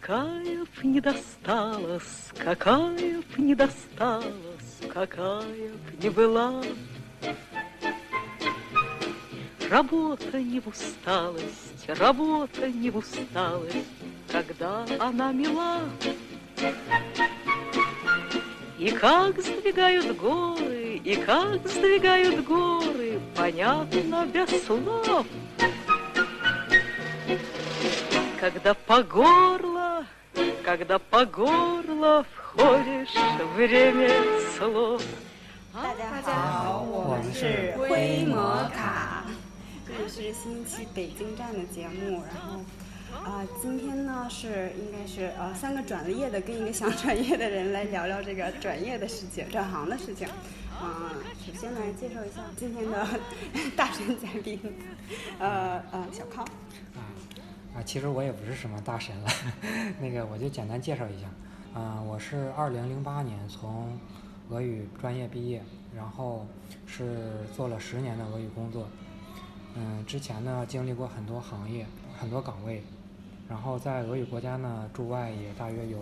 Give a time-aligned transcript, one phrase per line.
[0.00, 6.62] Какая б не досталась, какая б не досталась, какая б не была.
[9.70, 13.86] Работа не в усталость, работа не в усталость,
[14.32, 15.78] когда она мила.
[18.80, 25.24] И как сдвигают горы, и как сдвигают горы, понятно без слов.
[28.40, 29.63] Когда по горло,
[30.63, 34.09] когда по горло входишь в время
[34.57, 35.01] слов.
[35.73, 39.23] 大家好，我们是灰摩卡，
[39.87, 42.23] 这里是星期北京站的节目。
[42.27, 42.59] 然后
[43.25, 50.27] 啊、今天呢是应该是呃三个转了业的跟一个想转业的人来聊聊这个转业的事情、转行的事情。
[50.81, 51.09] 嗯、
[51.45, 53.07] 首先来介绍一下今天的
[53.75, 54.59] 大神嘉宾，
[55.39, 56.43] 呃呃小康。
[56.95, 57.01] 啊
[57.74, 59.28] 啊，其实我也不是什么大神了，
[60.00, 61.26] 那个我就简单介绍一下。
[61.74, 63.98] 啊，我是二零零八年从
[64.48, 65.60] 俄语专业毕业，
[65.92, 66.46] 然后
[66.86, 68.86] 是做了十年的俄语工作。
[69.74, 71.84] 嗯，之前呢经历过很多行业、
[72.16, 72.80] 很多岗位，
[73.48, 75.98] 然后在俄语国家呢驻外也大约有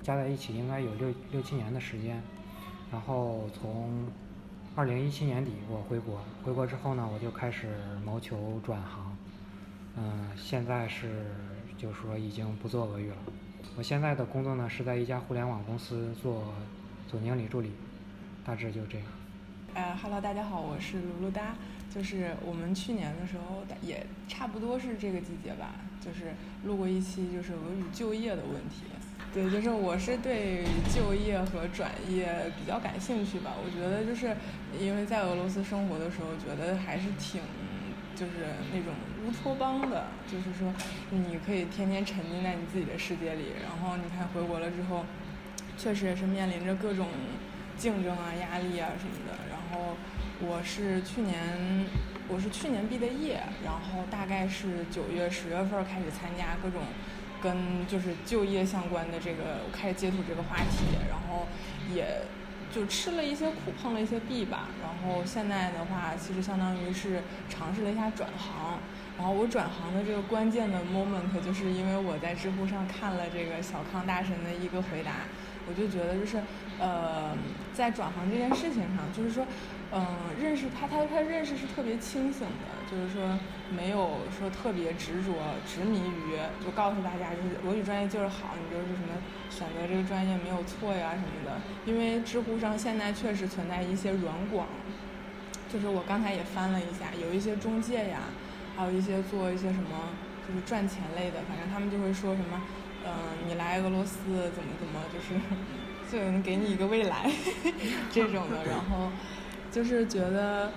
[0.00, 2.22] 加在一起应该有六六七年的时间。
[2.92, 4.06] 然后从
[4.76, 7.66] 二零一七年底我回国，回国之后呢我就开始
[8.04, 9.07] 谋求转行。
[10.00, 11.26] 嗯，现在是
[11.76, 13.16] 就是说已经不做俄语了。
[13.76, 16.54] 我现在的工作呢是在一家互联网公司做
[17.08, 17.72] 总经理助理，
[18.44, 19.06] 大致就这样。
[19.74, 21.56] 呃哈喽，大家好，我是卢卢哒。
[21.92, 26.32] 就是我们去年的时候也差不多是这个季节吧，就是
[26.64, 28.84] 录过一期就是俄语就业的问题。
[29.32, 33.54] 对，就是我是对就业和转业比较感兴趣吧。
[33.56, 34.36] 我觉得就是
[34.78, 37.40] 因为在俄罗斯生活的时候，觉得还是挺
[38.18, 38.32] 就是
[38.72, 38.92] 那种
[39.24, 40.72] 乌托邦的，就是说
[41.10, 45.04] 你可以天天沉浸在你自己的世界里，然后你看回国了之后，
[45.76, 47.06] 确实也是面临着各种
[47.76, 49.38] 竞争啊、压力啊什么的。
[49.48, 49.94] 然后
[50.40, 51.86] 我是去年
[52.28, 56.82] 我是去年毕的业，然后大概是九月、十月份开始参加各种
[57.40, 61.46] 跟就是就业相关的这个，我开始接触这个话题，然后
[61.94, 62.22] 也
[62.74, 64.68] 就吃了一些苦，碰了一些壁吧。
[64.82, 68.78] 然后现在的话，其实相当于是尝试了一下转行。
[69.18, 75.12] 然后我转行的这个关键的 moment，就是因为我在知乎上看了这个小康大神的一个回答，
[75.68, 76.40] 我就觉得就是
[76.78, 77.36] 呃，
[77.74, 79.44] 在转行这件事情上，就是说，
[79.90, 80.06] 嗯、
[80.40, 83.38] 认识他，他他认识是特别清醒的，就是说
[83.70, 85.32] 没有说特别执着、
[85.66, 89.16] 执迷于，就告诉大家就是俄语专业就是好，你就是什么
[89.48, 91.60] 选择这个专业没有错呀什么的。
[91.86, 94.66] 因为知乎上现在确实存在一些软广，
[95.72, 98.20] 就是我刚才也翻了一下，有一些中介呀。
[98.76, 99.90] 还有一些做一些什么
[100.46, 102.62] 就是赚钱类的，反正他们就会说什么，
[103.04, 103.10] 嗯、
[103.48, 104.18] 你来俄罗斯
[104.54, 105.34] 怎么怎么，就是
[106.12, 107.28] 就能给你一个未来
[108.12, 108.64] 这种的。
[108.66, 109.10] 然后
[109.70, 110.70] 就是觉得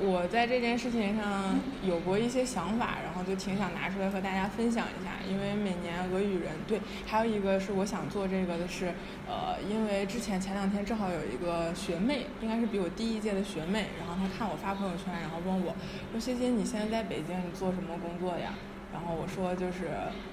[0.00, 5.10] 我在这件事情上有过一些想法，然后就挺想拿出来和大家分享一下。
[5.28, 8.94] 因为每年俄语人对，还有一个是我想做这个的是，
[9.28, 15.74] 呃，因为之前前两天正好有一个学妹，应该是比我低一届的学妹，然后她看我发朋友圈，然后问我
[16.12, 18.54] 说：“欣欣，你现在在北京，你做什么工作呀？”
[18.90, 19.90] 然后我说就是，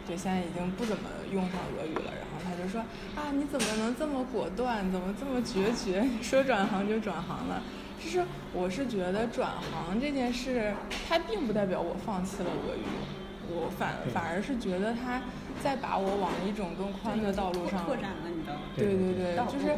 [0.07, 2.13] 对，现在已经不怎么用上俄语了。
[2.15, 2.79] 然后她就说
[3.19, 4.89] ：“啊，你怎么能这么果断？
[4.93, 6.07] 怎么这么决绝？
[6.23, 7.61] 说转行就转行了？”
[8.05, 8.23] 就是
[8.53, 10.75] 我是觉得转行这件事，
[11.09, 12.85] 它并不代表我放弃了俄语，
[13.49, 15.23] 我反反而是觉得它
[15.63, 19.75] 在把我往一种更宽的道路上拓展了你的对对对就是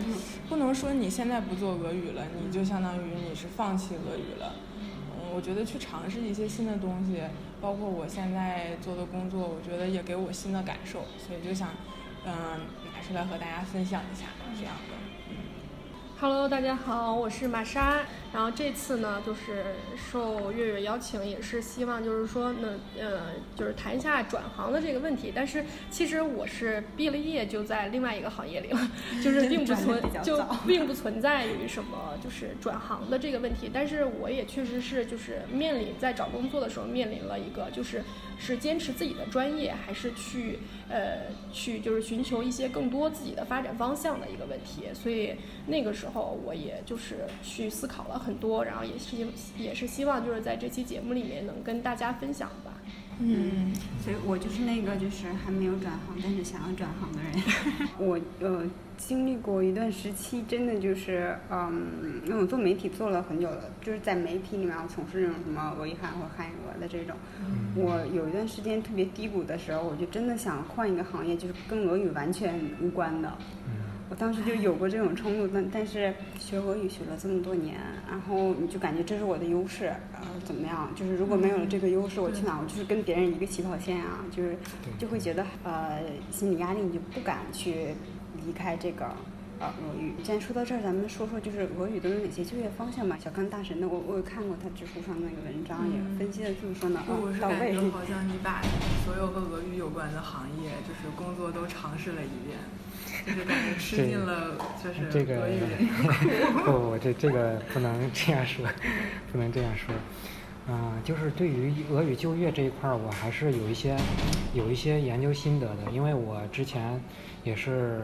[0.50, 4.56] 不能说你现在不做俄语了，你就相当于你是放弃俄语了。
[4.78, 7.22] 嗯，我觉得去尝试一些新的东西，
[7.62, 11.70] 包括我现在做的工作，我觉得也给我新的感受，所以就想，
[12.26, 12.34] 嗯，
[12.94, 14.26] 拿出来和大家分享一下
[14.60, 14.97] 这样的。
[16.20, 18.00] Hello，大家好，我是玛莎。
[18.34, 19.66] 然后这次呢，就是
[19.96, 25.32] 受月月邀请，也是希望就是说呢，呃，就是谈一下转行的这个问题。
[25.34, 28.80] 但是其实我是毕了业就在另外一个行业里了，
[29.24, 33.72] 就是并不 存就并不存在于什么就是转行的这个问题。
[33.74, 38.04] 但是我也确实是就是面临在找工作的时候面临了一个就是
[38.38, 40.60] 是坚持自己的专业，还是去
[40.90, 41.22] 呃
[41.52, 44.84] 去就是寻求一些更多自己的发展方向的一个问题。
[44.94, 45.34] 所以
[45.66, 49.16] 那个时候我也就是去思考了很多，然后也是
[49.58, 52.74] 也是希望就是在这期节目里面能跟大家分享吧。
[53.20, 57.34] 嗯，所以我就是那个就是还没有转行，但是想要转行的人。
[57.98, 58.64] 我呃
[58.96, 67.16] 经历过一段时期，真的就是嗯，因为我做媒体做了很久了，就是在媒体里面我从事那种什么俄语汉或汉语俄的这种。
[67.76, 73.36] 我有一段时间特别低谷的时候，我就真的想换一个行业，就是跟俄语完全无关的。
[74.10, 77.76] 我当时就有过这种冲动，但但是学俄语学了这么多年，
[78.10, 80.90] 然后你就感觉这是我的优势，呃，怎么样？
[80.96, 82.58] 就是如果没有了这个优势，我去哪？
[82.58, 84.56] 我就是跟别人一个起跑线啊，就是
[84.98, 86.00] 就会觉得呃
[86.32, 87.96] 心理压力，你就不敢去
[88.46, 89.06] 离开这个
[89.60, 90.14] 呃俄语。
[90.24, 93.18] 既然说到这儿，咱们说说就是俄语都有哪些就业方向吧。
[93.22, 97.58] 小康大神的，我我有看过他知乎上那个文章，也分析的这么说呢，我是到位。
[97.58, 98.62] 感觉好像你把
[99.04, 102.58] 所有和俄语有关的行业，就是工作都尝试了一遍。
[103.28, 105.86] 就是感觉吃尽了，就是俄语人
[106.64, 108.66] 不 不，这这个不能这样说，
[109.34, 109.94] 不能这样说。
[110.70, 113.98] 嗯，就是对于俄语就业这一块儿，我还是有一些
[114.54, 117.02] 有一些研究心得的，因为我之前
[117.44, 118.02] 也是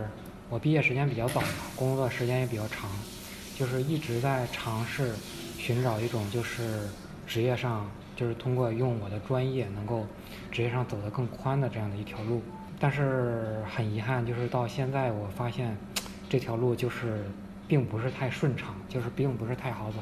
[0.50, 2.90] 我毕业时间比较早嘛，工作时间也比较长，
[3.58, 5.14] 就是一直在尝试
[5.58, 6.82] 寻找一种就是
[7.26, 10.06] 职业上就是通过用我的专业能够
[10.52, 12.42] 职业上走得更宽的这样的一条路。
[12.84, 15.74] 但是很遗憾，就是到现在我发现，
[16.28, 17.24] 这条路就是
[17.66, 20.00] 并不是太顺畅，就是并不是太好走。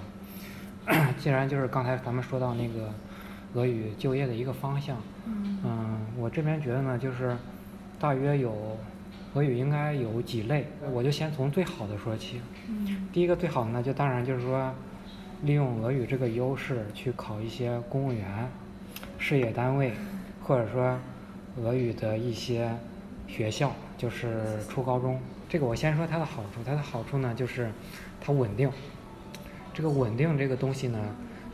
[1.16, 2.92] 既然就是刚才咱们说到那个
[3.54, 4.98] 俄语就业的一个方向，
[5.28, 7.38] 嗯，我这边觉得呢，就是
[8.00, 8.76] 大约有
[9.36, 12.42] 俄语应该有几类，我就先从最好的说起。
[13.14, 14.74] 第一个最好的呢，就当然就是说，
[15.44, 18.50] 利用俄语这个优势去考一些公务员、
[19.20, 19.94] 事业单位，
[20.42, 20.98] 或者说。
[21.58, 22.72] 俄语的一些
[23.28, 25.20] 学校，就是初高中。
[25.50, 27.70] 这个我先说它的好处，它的好处呢就是
[28.22, 28.72] 它稳定。
[29.74, 31.00] 这个稳定这个东西呢，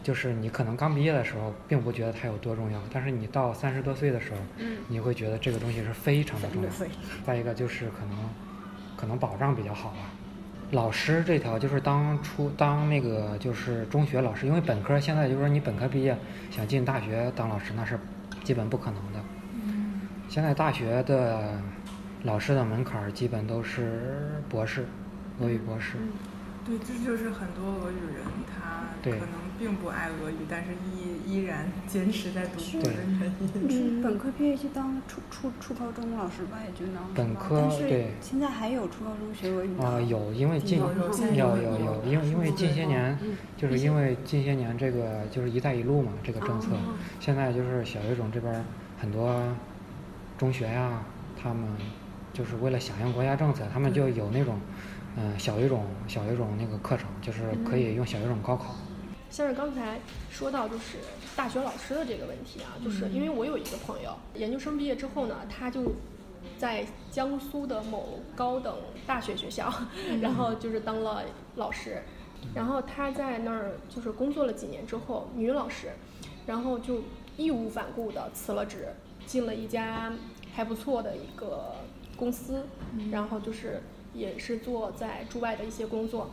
[0.04, 4.38] 就是你可能刚毕业的时候并不觉得它有多重要，但是你到三十多岁的时候，
[4.88, 6.70] 你会觉得这个东西是非常的重要。
[7.26, 8.18] 再一个就是可能
[8.96, 9.98] 可能保障比较好吧。
[10.72, 16.18] 老师这条就是当初当那个就是中学老师，因为本科现在就是说你本科毕业
[16.52, 18.00] 想进大学当老师那是
[18.44, 19.20] 基本不可能的。
[20.29, 21.59] 现在大学的
[22.24, 24.85] 老师的门槛儿基本都是博士，
[25.39, 25.97] 俄语博士。
[26.65, 33.31] 对，这就是很多俄语人他可能并不爱俄语，但是依依然坚持在读书的原
[33.69, 34.01] 因。
[34.03, 37.07] 本科毕业去当初初初高中老师吧，也就当。
[37.15, 38.12] 本科对。
[38.19, 43.18] 现在还有初高中学俄语啊，有，因为近有有有，因为因为近些年，
[43.56, 46.71] 就是因为近些年这个就是“一带一路”嘛，这个政策，
[47.21, 48.62] 现在就是小语种这边
[49.00, 49.41] 很多。
[50.38, 51.04] 中学呀，
[51.42, 51.68] 他们
[52.31, 54.60] 就是为了响应国家政策，他们就有那种，
[55.16, 58.75] 嗯，小语种、小语种那个课程，就是可以用小语种高考。
[59.30, 60.00] 像是刚才
[60.30, 61.00] 说到就是
[61.36, 65.92] 大学老师的这个问题啊，就是因为我有一个朋友，研究生毕业之后呢，他就
[66.57, 69.74] 在江苏的某高等大学学校，
[70.22, 71.24] 然后就是当了
[71.56, 72.04] 老师，
[72.54, 75.89] 然后他在那儿就是工作了几年之后，女老师，
[76.45, 77.01] 然后就
[77.36, 78.88] 义无反顾的辞了职。
[79.27, 80.12] 进了一家
[80.56, 81.75] 还不错的一个
[82.15, 82.63] 公司，
[83.12, 83.83] 然后就是
[84.13, 86.31] 也是做在驻外的一些工作，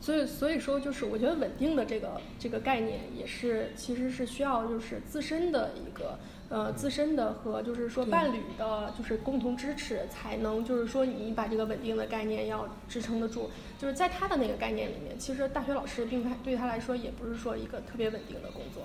[0.00, 6.18] 所以所以说就是我觉得稳定的这个这个概念也是其实是需要就是自身的一个
[6.48, 13.50] 呃自身的和就是说伴侣的就是共同支持，才能就是说你把这个稳定的概念要支撑得住。
[13.78, 18.84] 就是在他的那个概念里面，其实大学老师并不对他来说也不是说一个特别稳定的工作。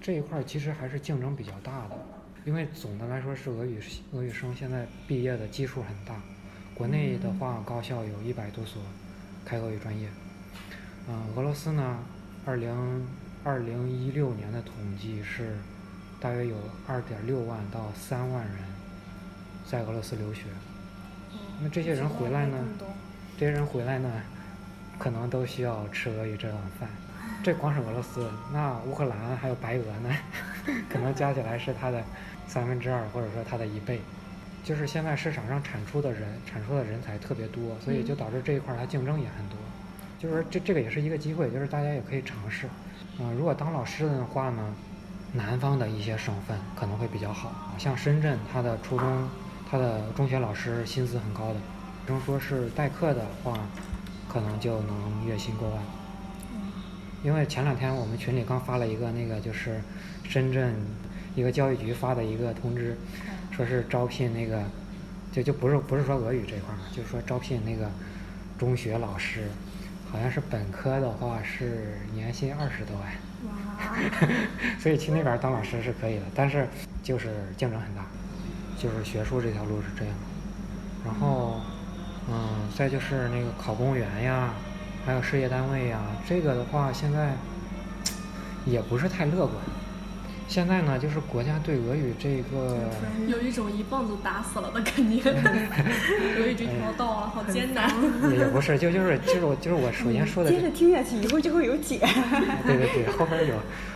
[0.00, 1.96] 这一块其实还是竞争比较大的。
[2.44, 3.80] 因为总的来说是俄语
[4.12, 6.20] 俄语生现在毕业的基数很大，
[6.74, 8.82] 国内的话高校有一百多所
[9.46, 10.06] 开俄语专业，
[11.08, 11.98] 嗯，俄罗斯呢，
[12.44, 13.06] 二零
[13.42, 15.56] 二零一六年的统计是
[16.20, 18.56] 大约有二点六万到三万人
[19.66, 20.42] 在俄罗斯留学，
[21.62, 22.58] 那这些人回来呢，
[23.38, 24.20] 这些人回来呢，
[24.98, 26.90] 可能都需要吃俄语这碗饭，
[27.42, 30.14] 这光是俄罗斯，那乌克兰还有白俄呢，
[30.90, 32.04] 可能加起来是他的。
[32.46, 34.00] 三分之二，或者说它的一倍，
[34.62, 39.58] 就是现在市场上产出的人，产出的人才特别多，所以就导致这一块它竞争也很多。
[40.18, 42.66] 就是说，这这个也是一个机会，就是大家也可以尝试。
[43.18, 44.74] 嗯，如果当老师的话呢，
[45.32, 49.28] 南方的一些省份可能会比较好，像深圳，它的初中、
[49.70, 51.56] 它的中学老师薪资很高的，
[52.06, 53.58] 比如说是代课的话，
[54.28, 55.78] 可能就能月薪过万。
[57.22, 59.80] 因为前两天我们群里刚发了一个那个，就是
[60.24, 60.74] 深圳。
[61.34, 62.96] 一个教育局发的一个通知，
[63.50, 64.62] 说是招聘那个，
[65.32, 67.90] 就就不是不是说俄语这块儿就是说招聘那个
[68.58, 69.48] 中学老师，
[70.10, 73.12] 好像是本科的话是年薪二十多万。
[73.46, 73.96] 哇！
[74.80, 76.66] 所以去那边当老师是可以的，但是
[77.02, 78.06] 就是竞争很大，
[78.78, 80.14] 就是学术这条路是这样。
[81.04, 81.60] 然后，
[82.30, 84.54] 嗯，再就是那个考公务员呀，
[85.04, 87.34] 还有事业单位呀，这个的话现在
[88.64, 89.58] 也不是太乐观。
[90.46, 92.90] 现在呢，就是国家对俄语这个
[93.26, 95.30] 有一种一棒子打死了的感觉，
[96.38, 97.90] 俄语这条道啊，好艰难。
[98.30, 100.50] 也也不是，就就是就是我就是我首先说的。
[100.50, 101.98] 接着听下去，以后就会有解。
[102.66, 103.54] 对对对，后边有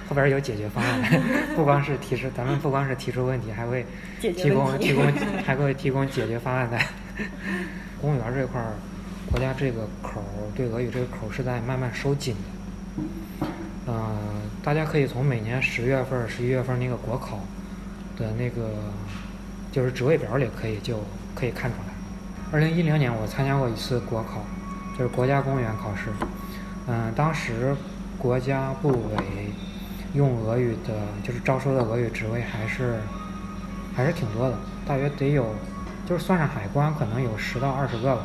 [0.09, 1.23] 后边有解决方案，
[1.55, 3.85] 不光是提出咱们不光是提出问题，还会
[4.21, 5.05] 提供提供
[5.45, 6.79] 还会提供解决方案的。
[8.01, 8.73] 公务员这块儿，
[9.31, 10.25] 国家这个口
[10.57, 13.47] 对俄语这个口是在慢慢收紧的。
[13.89, 14.48] 嗯。
[14.69, 17.41] 大家可以从每年十月份、十一月份那个国考
[18.19, 18.69] 的那个
[19.73, 21.03] 就是职位表里可以就
[21.35, 21.95] 可以看出来。
[22.53, 24.45] 二零一零年我参加过一次国考，
[24.99, 26.11] 就是国家公务员考试。
[26.87, 27.75] 嗯，当时
[28.19, 29.17] 国家部委
[30.13, 30.93] 用俄语的，
[31.27, 32.99] 就是招收的俄语职位还是
[33.97, 35.47] 还是挺多的，大约得有，
[36.07, 38.23] 就是算上海关可能有十到二十个吧。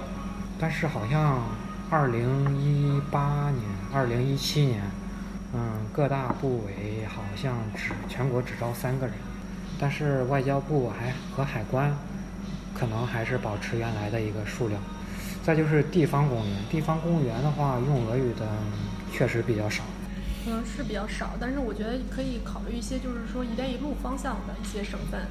[0.60, 1.42] 但是好像
[1.90, 4.82] 二零一八年、二零一七年。
[5.56, 5.62] 嗯，
[5.96, 9.14] 各大部委好像只全国只招三个人，
[9.80, 11.96] 但是外交部还和海关
[12.74, 14.82] 可能还是保持原来的一个数量。
[15.44, 18.48] 再就是地方公务员，地方公务员的话用俄语的
[19.12, 19.84] 确实比较少。
[20.48, 25.22] 嗯，是比较少，但是我觉得可以考虑一些，就是说“一带一路”方向的一些省份。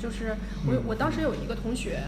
[0.00, 0.34] 就是
[0.66, 2.00] 我我当时有一个同学，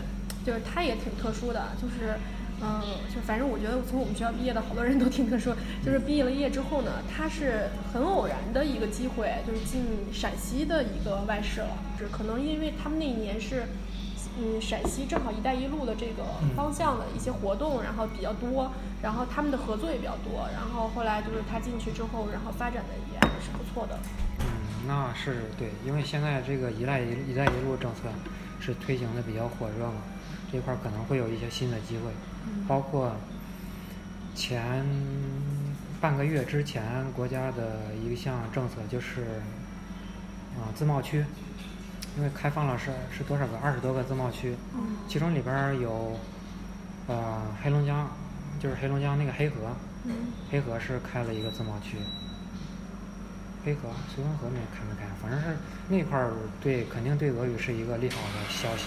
[0.47, 2.17] 就是他也挺特殊的，就是。
[2.63, 2.83] 嗯，
[3.15, 11.79] 就反正我觉得从我们学校毕业的好多人都听他说，就是毕业了业之后呢，他是很偶然的一个机会，就是进陕西的一个外事了。
[11.99, 13.65] 就是可能因为他们那一年是，
[14.39, 16.23] 嗯，陕西正好“一带一路”的这个
[16.55, 18.71] 方向的一些活动，然后比较多，
[19.03, 20.47] 然后他们的合作也比较多。
[20.53, 23.99] 然后后来就是他进去之后，然后发展的也还是不错的。
[24.41, 28.03] 嗯，那是对，因为现在这个“一带一一带一路”政策
[28.61, 30.03] 是推行的比较火热嘛，
[30.53, 32.13] 这块可能会有一些新的机会。
[32.69, 33.13] 包括
[34.35, 34.85] 前
[36.01, 36.83] 半个月之前，
[37.13, 39.23] 国家的一项政策就是
[40.57, 41.25] 啊自贸区，
[42.17, 44.55] 因为开放了是是多少个二十多个自贸区，
[45.09, 46.17] 其中里边有
[47.07, 48.09] 呃黑龙江，
[48.61, 49.57] 就是黑龙江那个黑河，
[50.51, 51.99] 黑河是开了一个自贸区，
[53.65, 56.33] 黑河绥芬河没开没开，反正是那块儿
[56.63, 58.85] 对肯定对俄语是一个利好的消息。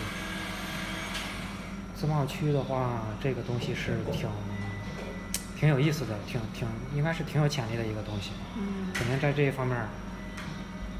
[2.04, 4.28] 自贸区的话，这个东西是挺
[5.58, 8.32] 挺有意思的，挺挺应该是挺有潜力的一个东西。
[8.58, 8.92] 嗯。
[8.94, 9.88] 肯定在这一方面，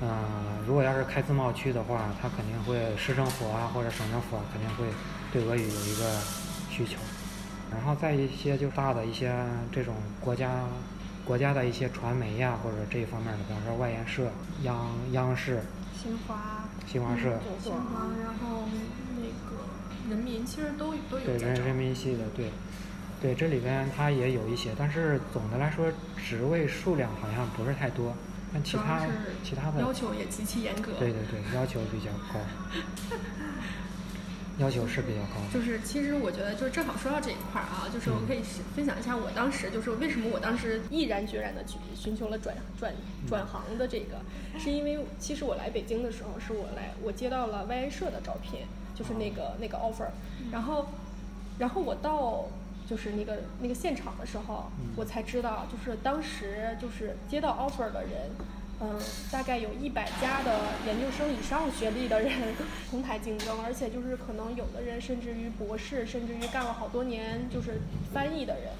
[0.02, 4.86] 嗯，如果要是开自贸区的话，它肯定会市政府啊或者省政府啊肯定会
[5.34, 6.22] 对俄语有一个
[6.70, 6.96] 需求。
[7.70, 9.36] 然后再一些就大的一些
[9.74, 10.64] 这种国家
[11.26, 14.32] 国家的一些传媒呀或者这一方面的，比方说外研社、
[14.62, 15.64] 央央视、
[16.02, 18.70] 新华、新华社、新华，然后。
[20.10, 22.50] 人民其实都都有对人人民系的对，
[23.22, 25.86] 对这里边它也有一些，但是总的来说
[26.18, 28.14] 职位数量好像不是太多，
[28.54, 29.06] 但其他
[29.44, 30.92] 其他的要求也极其严格。
[31.00, 32.40] 对对对，要求比较高，
[34.60, 35.42] 要求是比较高。
[35.54, 38.42] 就是其实我觉得，就是正好说到这一块儿啊，就是我可以
[38.76, 42.94] 分享一下我当时就是为什么我当时毅然决然的去寻求了转转
[43.28, 44.18] 转行的这个，
[44.60, 48.60] 是因为其实我来北京的时候是我来我接到了 YI 社的招聘。
[48.96, 50.08] 就是那个那个 offer，
[50.52, 50.86] 然后，
[51.58, 52.46] 然后我到
[52.88, 58.30] 就是那个那个现场的时候，我才知道，就是当时就是接到 offer 的人，
[58.82, 59.00] 嗯，
[59.32, 62.32] 大概有一百家的研究生以上学历的人
[62.90, 67.80] 同台竞争，而且就是可能有的人甚至于博士，甚至于干了好多年就是
[68.14, 68.74] 翻译的人，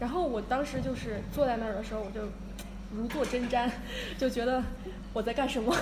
[0.00, 2.28] 然后我当时就是坐在那儿的时候，我就
[2.94, 3.70] 如坐针毡，
[4.16, 4.62] 就觉得。
[5.12, 5.76] 我在干什么？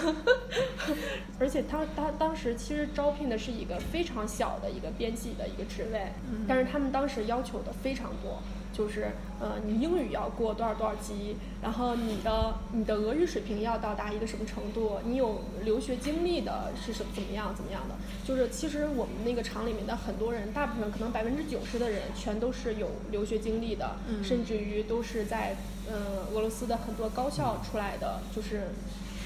[1.39, 6.13] 而且他他当时其实招聘的是一个非常小的一个编辑的一个职位，
[6.49, 17.95] 但是他们当时要求的非常多，就是呃你英语要过多少多少级，然后你的你的俄语水平要到达一个什么程度，你有留学经历的是什怎么样怎么样的？
[18.27, 25.57] 就是其实我们那个厂里面的很多人，大部分可能百分之九十的人全都是有留学经历的，甚至于都是在
[25.89, 28.67] 呃俄罗斯的很多高校出来的，就是。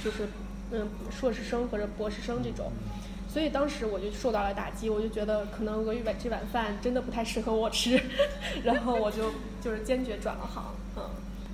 [0.05, 0.29] 就是，
[0.71, 2.71] 嗯，硕士生或者博士生这种，
[3.27, 7.99] 所以当时我就受到了打击，我就觉得可能俄语晚这碗饭真的不太适合我吃，
[8.63, 9.33] 然后我就
[9.63, 11.03] 就是坚决转了行，嗯。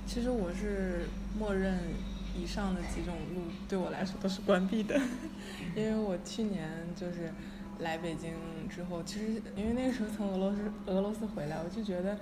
[0.05, 1.05] 其实我是
[1.39, 1.79] 默认
[2.37, 4.99] 以上的几种路对我来说都是关闭的，
[5.73, 6.67] 因为我去年
[6.99, 7.31] 就是
[7.79, 8.33] 来北京
[8.69, 12.17] 之后，其实因为那个时候从俄罗斯俄罗斯回来，我就觉得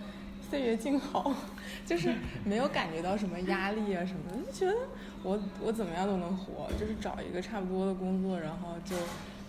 [0.48, 1.34] 岁月静好，
[1.84, 2.14] 就是
[2.46, 4.78] 没有感觉到什么压力啊什么的，就觉得。
[5.24, 8.96] 我我怎么样都能活，就是找一个差不多的工作，然后就。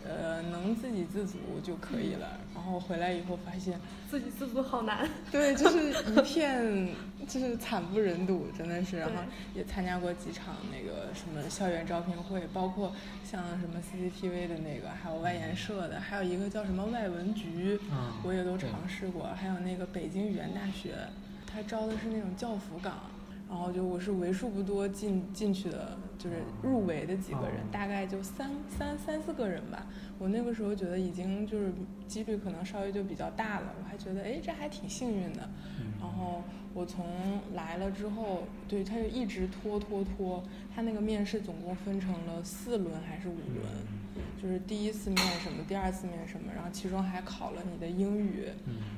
[0.02, 2.26] 呃，能自给自足就可以了。
[2.54, 3.78] 然后回来以后发现，
[4.10, 5.06] 自给自足好难。
[5.30, 6.88] 对，就是一片，
[7.28, 8.96] 就是惨不忍睹，真的是。
[8.96, 9.22] 然后
[9.54, 12.94] 也参加过几场那个什么校园招聘会，包括
[13.30, 17.78] 像什么 CCTV 的那个，还有外研社的，还有一个叫什么外文局，
[18.24, 19.28] 我也都尝试过。
[19.36, 20.94] 还有那个北京语言大学，
[21.46, 22.94] 他招的是那种教辅岗。
[23.50, 29.84] 然后就我是为数不多进进去的，就是入围的几个人，大概就三三三四个人吧。
[30.20, 31.72] 我那个时候觉得已经就是
[32.06, 35.48] 几率可能稍微就比较大了，我还觉得哎这还挺幸运的。
[35.98, 43.66] 然后我从来了之后，对他就一直拖拖拖，他那个面试总共分成了四轮还是五轮？
[44.42, 48.44] 就是第一次面什么，第二次面什么，然后其中还考了你的英语，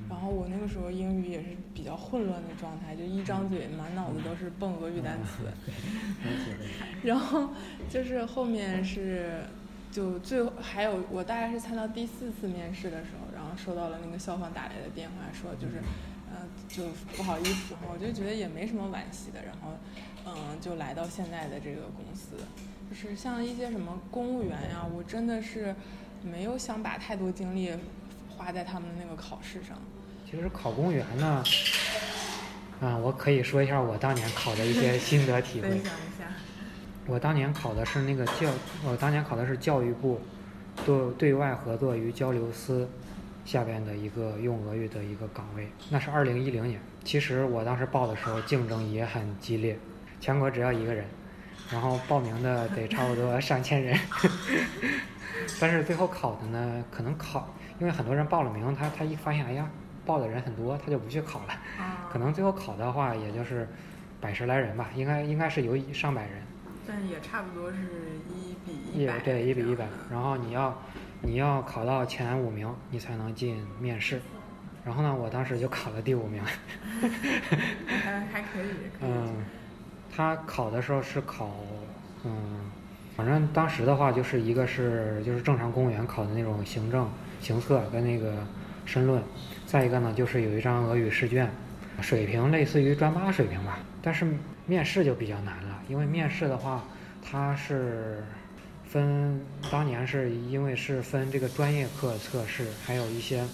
[0.09, 5.45] 然后我那个时候英语也是比较混乱的状态，就一张嘴满脑子都是蹦俄语单词，
[7.02, 7.50] 然后
[7.88, 9.41] 就是后面是
[9.93, 15.83] 就最后还有我大概是参加第四次面试的时候，然后收到了那个校方打来的电话，说就是
[16.33, 16.85] 呃就
[17.15, 19.77] 不好意思，我就觉得也没什么惋惜的，然后
[20.27, 22.37] 嗯就来到现在的这个公司。
[22.91, 25.75] 就是像一些什么公务员呀，我真的是
[26.23, 27.71] 没有想把太多精力
[28.29, 29.77] 花在他们的那个考试上。
[30.31, 31.45] 其实考公务员呢，
[32.81, 35.81] 啊，我可以说一下我当年考的一些心得体会。
[37.07, 38.49] 我当年考的是那个教，
[38.85, 40.21] 我当年考的是教育部
[40.87, 42.89] 对对外合作与交流司
[43.45, 46.81] 下边的一个用俄语的一个岗位，那是二零一零年。
[47.05, 49.77] 其实我当时报的时候竞争也很激烈，
[50.21, 51.05] 全国只要一个人。
[51.71, 53.99] 然后报名的得差不多 上千人，
[55.59, 57.49] 但是最后考的呢，可能考，
[57.81, 59.69] 因为很多人报了名，他他一发现，哎呀，
[60.05, 61.55] 报的人很多，他就不去考了。
[62.13, 63.67] 可能最后考的话，也就是
[64.21, 66.33] 百十来人吧，应该应该是有上百人。
[66.87, 67.79] 但也差不多是
[68.29, 69.19] 一比一百。
[69.21, 69.87] 对，一比一百。
[70.11, 70.83] 然后你要
[71.21, 74.21] 你要考到前五名，你才能进面试。
[74.85, 76.43] 然后呢，我当时就考了第五名。
[77.87, 78.71] 还 还可以。
[79.01, 79.33] 嗯。
[80.15, 81.57] 他考的时候是考，
[82.23, 82.71] 嗯，
[83.17, 87.11] 反正当时的话就是一个是就是正常公务员考的那种行政
[87.41, 88.35] 行测跟那个
[88.85, 89.23] 申论，
[89.64, 91.51] 再一个呢就是有一张俄语试卷，
[92.03, 93.79] 水平类似于专八水平吧。
[94.03, 94.27] 但是
[94.66, 96.83] 面试就比较难了，因为面试的话，
[97.22, 98.24] 它是
[98.90, 99.38] 分
[99.70, 103.44] 当年是因为是分这个专业课测试，还有一些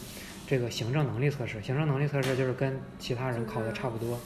[0.47, 1.61] 这个行政能力测试。
[1.61, 4.21] 行政能力测试就是跟其他人考的差不多。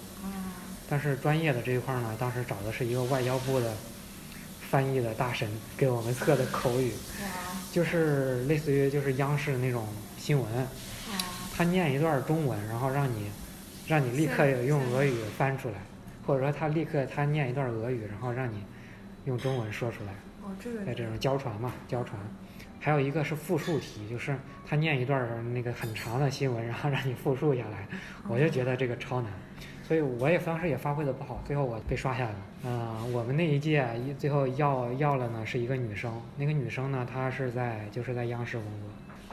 [0.91, 3.73] 但是专业的这一块呢，当时找的是一个外交部的
[4.69, 6.93] 翻译的大神给我们测的口语，
[7.73, 10.47] 就是类似于就是央视那种新闻，
[11.57, 13.31] 他念一段中文，然后让你
[13.87, 15.77] 让你立刻用俄语翻出来，
[16.27, 18.65] 或者说他立刻他念一段俄语，然后让你
[19.25, 20.13] 用中文说出来。
[20.43, 22.21] 哦，这个在这种交传嘛，交传。
[22.81, 27.87] 还有一个是复述题，就是他念一段那个很长的新闻，然后让你复述下来。
[28.29, 29.31] 我就觉得这个超难。
[29.85, 32.39] 所以我也当时也发挥的不好，最后我被刷下来了。
[32.65, 36.13] 嗯，我们那一届一最后要要了呢，是一个女生。
[36.37, 38.89] 那个女生呢，她是在就是在央视工作，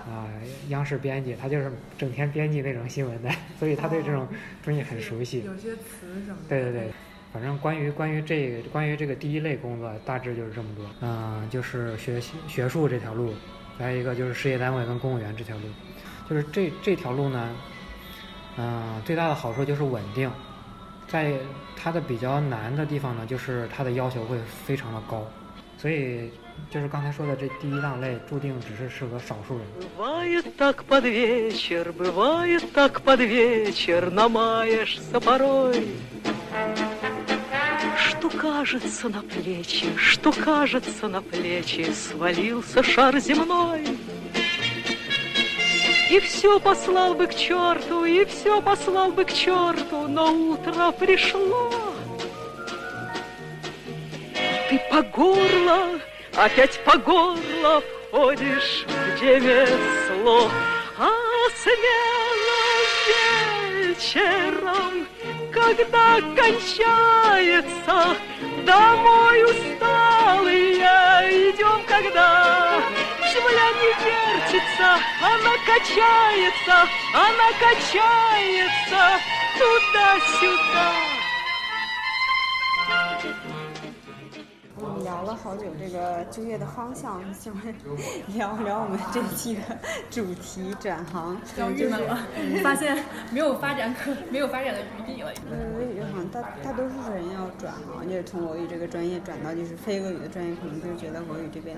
[0.07, 0.27] 啊，
[0.69, 4.27] 央视编辑，他就是整天编辑那种新闻的，所以他对这种
[4.63, 5.43] 东西很熟悉。
[5.43, 6.37] 有些词什么？
[6.47, 6.91] 对对对，
[7.33, 10.85] 反正关于关于这关于这个第一类工作，大致就是这么多。
[11.01, 13.33] 嗯，就是学习学术这条路，
[13.77, 15.63] 还有一个就是事业单位跟公务员这条路，
[16.29, 17.55] 就是这这条路呢，
[18.57, 20.31] 嗯，最大的好处就是稳定。
[21.07, 21.33] 在
[21.75, 25.27] 它的比较难的地方呢，就是它的要求会非常的高，
[25.75, 26.29] 所以
[26.70, 29.64] 就是刚才说的这第一档类，注定只是适合少数人。
[46.10, 51.72] И все послал бы к черту, и все послал бы к черту, но утро пришло.
[54.68, 55.98] Ты по горло,
[56.35, 60.49] опять по горло входишь в ремесло,
[60.97, 61.09] а
[61.55, 62.69] смело
[63.89, 65.07] вечером,
[65.51, 68.15] когда кончается,
[68.65, 70.69] домой усталые
[71.51, 72.81] идем, когда
[73.31, 74.89] земля не вертится,
[75.21, 76.75] она качается,
[77.13, 79.01] она качается
[79.57, 80.87] туда-сюда.
[85.09, 87.51] 聊了了好久这个就业的方向，想
[88.27, 89.61] 聊聊我们这期的
[90.11, 91.35] 主题转行。
[91.57, 92.15] 要郁闷了，
[92.63, 92.95] 发现
[93.31, 95.31] 没有发展可没有发展的余地了。
[95.49, 101.75] 呃，俄语好像大大多数人要转行，就是从俄语这个专业转到就是非俄语的专业，可能就是觉得俄语这边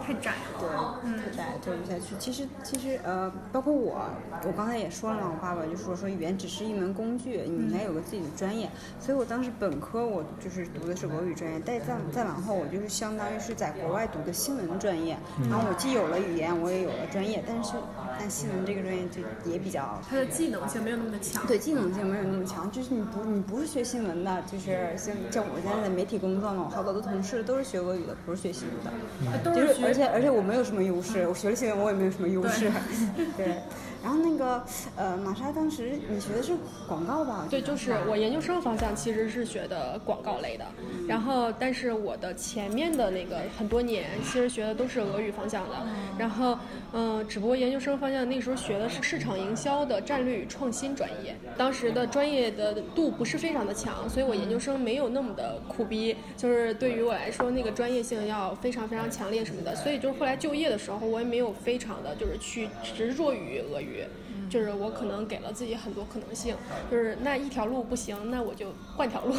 [0.00, 0.30] 太窄
[0.60, 1.00] 了。
[1.02, 2.14] 对，太窄，做不下去。
[2.20, 4.08] 其实其实呃，包括我，
[4.44, 8.70] 我刚才也说了嘛，我爸爸就说说语言只是一门工具，你应该有个自己的专业。
[9.00, 15.16] 所以我当时本科我就是读的是俄语专业，但再再往后我就是相当于是在国外读的新闻专业，
[15.50, 17.72] 然后我既有了语言，我也有了专业，但是
[18.18, 21.46] 但新闻这个专业就也比较它的技能性没有那么的强。
[21.46, 32.70] 对，技能性没有那么强，就是你不你不是学新闻的，就是像像我现在在媒体工作嘛，我好多的同事都是学俄语的，不是学新闻的，都就是而且而且我没有什么优势，我学了新闻我也没有什么优势，
[33.36, 33.56] 对。
[34.06, 34.62] 然后那个
[34.94, 36.52] 呃，玛莎当时你学的是
[36.86, 37.48] 广告吧？
[37.50, 40.64] 对，就是我研究生方向其实是学的广告类的，
[41.08, 45.74] 然后但是我的前面的那个很多年其实学的都是俄语方向的，
[46.16, 46.56] 然后
[46.92, 63.95] 嗯、呃只不过研究生方向那时候学的是市场营销的战略与创新专业，当时的专业的度不是非常的强，所以我研究生没有那么的苦逼，就是对于我来说那个专业性要非常非常强烈什么的，所以就是后来就业的时候我也没有非常的就是去执着于俄语。
[64.48, 66.54] 就是我可能给了自己很多可能性，
[66.90, 69.34] 就是那一条路不行，那我就换条路。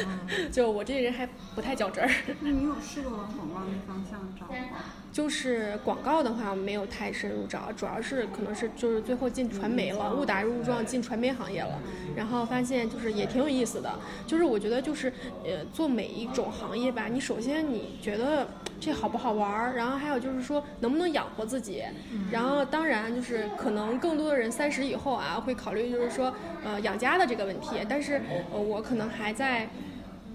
[0.52, 2.10] 就我这人还不太较真儿。
[2.40, 4.78] 那你有试过往广告那方向找吗？
[5.12, 11.78] 就是广告的话，没有太深入找，主要是可能是就是最后进传媒了，误打误撞进传媒行业了，
[12.16, 13.92] 然后发现就是也挺有意思的。
[14.26, 15.12] 就是我觉得就是
[15.44, 18.46] 呃做每一种行业吧，你首先你觉得
[18.78, 21.82] 这好不好玩儿，然后还有就是说能不能养活自己，
[22.30, 26.32] 然后当然就是可能更多的人三十以后啊会考虑就是说
[26.64, 28.20] 呃养家的这个问题，但是
[28.52, 29.68] 呃我可能还在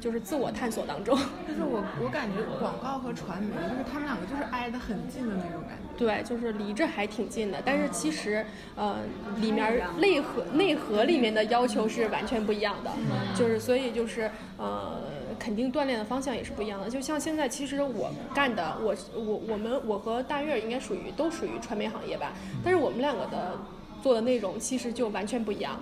[0.05, 1.17] 就是自我探索当中。
[1.47, 5.97] 就是我我感觉广告和传媒，就是他们两个就是挨得很近的那种感觉。
[5.97, 8.99] 对，就是离着还挺近的，但是其实，呃，
[9.37, 12.91] 里面内核内核里面的要求是完全不一样的，
[13.33, 15.01] 就是所以就是呃，
[15.39, 16.87] 肯定锻炼的方向也是不一样的。
[16.87, 23.57] 就像现在，其实我干的，我我我们我和大月应该属于都属于传媒行业吧，但是我们两个的
[24.03, 25.79] 做的内容其实就完全不一样。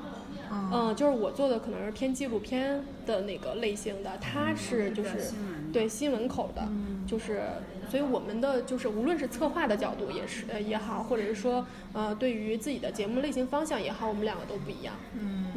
[0.72, 5.32] 嗯，就是我做的可能是偏纪录片的那个类型的，他是就是
[5.72, 6.68] 对新闻口的，
[7.08, 7.44] 就是
[7.90, 14.94] 所以我们的就是无论是策划的角度也是呃也好，或者是说呃对于自己的节目类型方向也好，我们两个都不一样。
[15.20, 15.48] 嗯，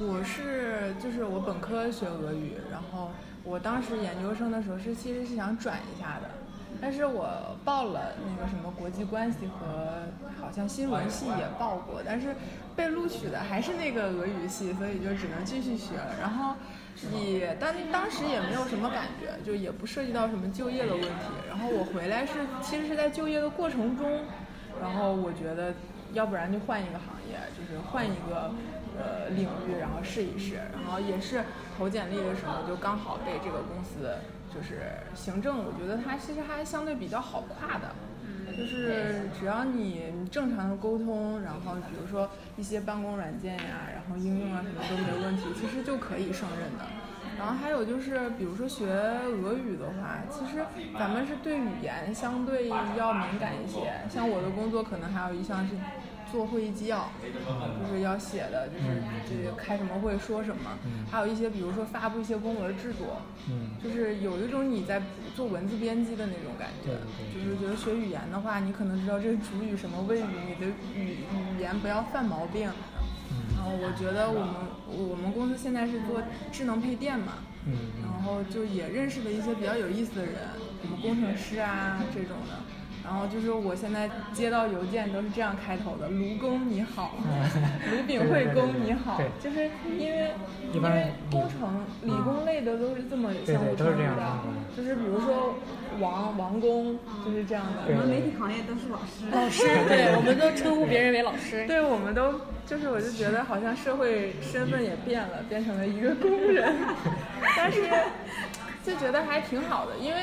[0.00, 3.10] 我是就是我本科学俄语，然后
[3.44, 6.30] 我当时研究生的时候是其实是想转一下的，
[6.80, 10.06] 但是我报了那个什么国际关系和
[10.40, 12.34] 好像新闻系也报过，但是
[12.76, 16.14] 被录取的还是那个俄语系，所以就只能继续学了。
[16.20, 16.54] 然后
[17.12, 21.08] 也当当时也没有什么感觉，就也不涉及到什么就业的问题。
[21.48, 22.32] 然后我回来是
[22.62, 24.20] 其实是在就业的过程中，
[24.80, 25.72] 然后我觉得
[26.12, 28.50] 要不然就换一个行业，就是换一个
[28.98, 30.56] 呃领域，然后试一试。
[30.72, 31.42] 然后也是
[31.76, 34.16] 投简历的时候就刚好被这个公司
[34.54, 34.82] 就是
[35.14, 37.94] 行政，我觉得它其实还相对比较好跨的。
[38.56, 46.84] 就是只要你你正常的沟通，然后比如说一些办公软件呀，然后应用啊什么都没问题，其实就可以胜任的。
[47.36, 50.64] 然后还有就是，比如说学俄语的话，其实
[50.96, 53.92] 咱们是对语言相对要敏感一些。
[54.08, 55.74] 像我的工作可能还有一项是
[56.34, 60.76] 做会议纪要，就是要写的，就是这个开什么会说什么，
[61.08, 63.22] 还有一些比如说发布一些公文制作，
[63.80, 65.00] 就是有一种你在
[65.36, 66.98] 做文字编辑的那种感觉。
[67.32, 70.66] 就是觉得学语言的话，你可能知道这个主语什么谓语，你的
[70.96, 71.18] 语
[71.56, 72.68] 语言不要犯毛病。
[73.54, 76.20] 然后我觉得我们我们公司现在是做
[76.50, 77.34] 智能配电嘛，
[78.02, 80.34] 然后就也认识了一些比较有意思的人，
[80.82, 82.58] 什么工程师啊这种的。
[83.04, 87.12] 然后就是我现在接到邮件都是这样开头的：卢工你好，
[87.90, 89.20] 卢炳慧工你好。
[89.42, 90.30] 就是因为
[90.72, 94.38] 因为工程理工类的都是这么相互称呼的，
[94.76, 95.54] 就是比如说
[96.00, 97.92] 王王工就是这样的。
[97.92, 99.28] 我们媒体行业都是老师。
[99.30, 101.66] 老 师，对，我们都称呼别人为老师。
[101.66, 106.74] 对，我们都就是我就觉得好像社会身份也变了，变成了一个工人，
[107.54, 107.82] 但是
[108.82, 110.22] 就觉得还挺好的，因为。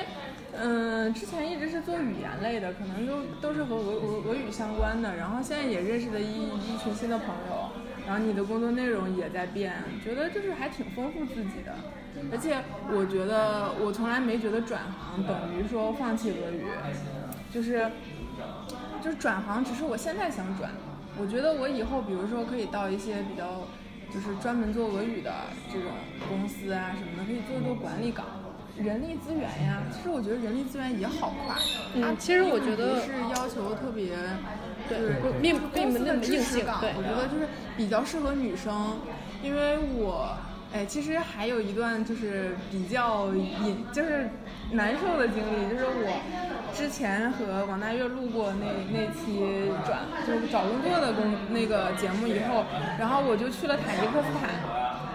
[0.54, 7.70] 嗯，之前一直是做语言类的，可能都都是和俄俄俄语相关的，然后现在也认识了一一群新的朋友，
[8.06, 11.74] 然后你的工作内容也在变，觉得就是还挺丰富自己的，
[12.32, 12.58] 而且
[12.92, 16.66] 我觉得我从来没觉得转行等于说放弃俄语，
[17.52, 17.90] 就是
[19.02, 20.70] 就是转行只是我现在想转，
[21.18, 23.64] 我觉得我以后比如说可以到一些比较
[24.14, 25.34] 就是专门做俄语的
[25.72, 25.92] 这种
[26.28, 28.26] 公司啊什么的，可以做做管理岗。
[28.78, 31.58] 人力资源呀，其实我觉得人力资源也好跨。
[31.94, 34.16] 嗯，其实我觉得是要求特别，
[34.88, 35.00] 对，
[35.42, 36.66] 并并不那么硬性。
[36.80, 39.00] 对，我觉得就是比较适合女生，
[39.44, 40.38] 因为我。
[40.74, 44.30] 哎，其实还有一段就是比较隐，就是
[44.72, 46.16] 难受的经历，就是我
[46.74, 52.64] 之前和王大悦录过那那期转，就是找工作的工那个节目以后，
[52.98, 54.50] 然后我就去了塔吉克斯坦，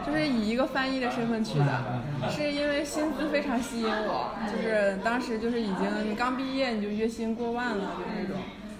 [0.06, 1.82] 就是以一个翻译的身份去的，
[2.30, 8.36] 是因为薪资非常吸引我，就是当时就是已经刚毕业你就月薪过万了，就那种。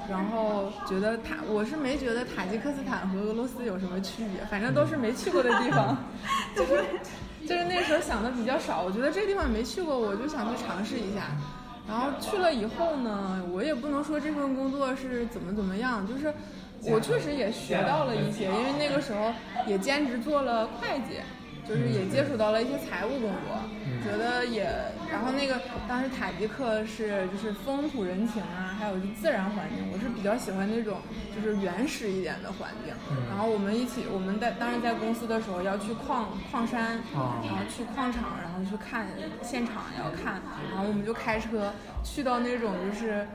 [0.09, 5.99] 然后觉得塔，我是没觉得塔吉克斯坦和俄罗斯有什么区别，反正都是没去过的地方，
[6.55, 6.85] 就是
[7.45, 11.23] 就是那时候想的比较少，我觉得这地方没去过，我就想去尝试一下。
[11.89, 16.33] 然后去了以后呢，我也不能说这份工作是怎么怎么样，就是
[16.83, 19.33] 我确实也学到了一些，因为那个时候
[19.67, 21.21] 也兼职做了会计。
[21.69, 23.59] 就是也接触到了一些财务工作，
[24.05, 24.71] 觉得也，
[25.11, 30.99] 然后那个当时塔吉克是就是风土人情啊，还有就自然环境，我是比较喜欢那种
[31.35, 32.95] 就是原始一点的环境。
[33.29, 39.09] 然后我们一起，我们在当时在公司的时候要去矿矿山，然后去矿场，然后去看
[39.43, 41.73] 现场要看，然后我们就开车
[42.05, 43.27] 去到那种就是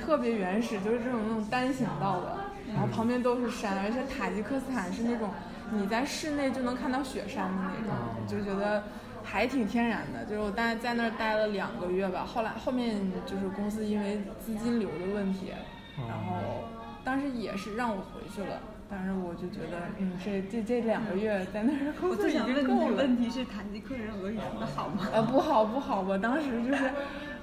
[0.00, 2.38] 特别原始，就是这种那种单行道的，
[2.72, 5.30] 然后旁边都是山，而且塔吉克斯坦是那种。
[5.72, 7.94] 你在室内就能看到雪山的那种，
[8.26, 8.82] 就觉得
[9.22, 10.24] 还挺天然的。
[10.24, 15.52] 就是我大概在那儿待了两个月吧，后来后面就是公司因为资金流的问题，
[15.96, 16.64] 然后
[17.04, 18.60] 当时也是让我回去了。
[18.90, 22.96] 但是我就觉得，嗯，这这这两个月在那儿工作已经够了。
[22.96, 25.06] 问题是塔吉克人俄语说的好吗？
[25.12, 26.90] 呃，不好不好我当时就是。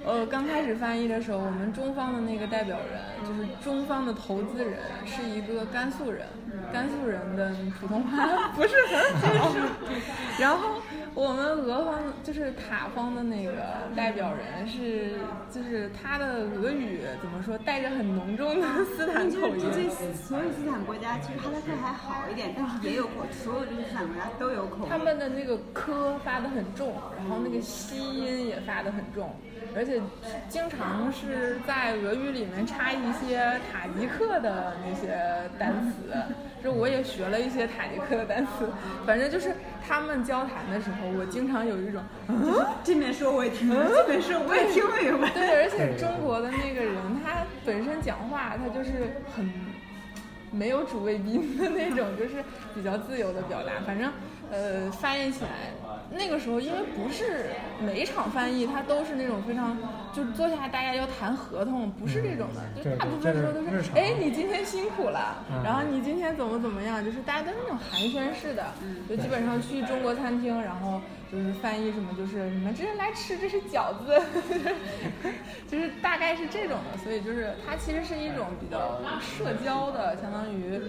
[0.05, 6.25] 呃，刚开始翻译的时候，我们中方的那个代表人就是中方的投资人，是一个甘肃人，
[6.71, 9.51] 甘肃人的普通话 不是很好。
[10.39, 10.76] 然后
[11.17, 13.51] 我们俄方就是塔方的那个
[13.95, 15.13] 代表人是，
[15.49, 19.65] 就是他的俄语怎么说，带着很浓重的斯坦口音。
[19.73, 24.85] 这所有斯坦国家其实哈萨克还好一点，但是也有口，所有这些斯坦国家都有口音。
[24.87, 29.35] 他们的那个科发的很重，然后那个西音也发的很重。
[29.75, 29.99] 而且
[30.47, 36.13] 经常是在俄语里面插一些塔吉克的那些单词，
[36.63, 38.69] 就我也学了一些塔吉克的单词。
[39.05, 39.55] 反正就是
[39.87, 45.29] 他们交谈的时候，我经常有一种，嗯这边说我也听，这边说我也听明白。
[45.31, 49.49] 对，而且中国的那个人，他本身讲话他就是很
[50.51, 52.43] 没有主谓宾的那种，就是
[52.73, 53.73] 比较自由的表达。
[53.85, 54.11] 反正
[54.51, 55.71] 呃，翻译起来。
[56.09, 59.77] 那个时候，因为不是每场翻译，它都是那种非常，
[60.13, 68.65] 就是坐下来大家要谈合同，不是这种的，就大部分时候都是，哎，你今天辛苦了，然后你今天怎么怎么样，就是大家都是那种寒暄式的，
[69.09, 74.21] 就基本上去中国餐厅，然后就是翻译什么，就是你们这是来吃，这是饺子，
[75.67, 80.79] 就是大概是这种的，所以就是它其实是一种比较社交的，相当于，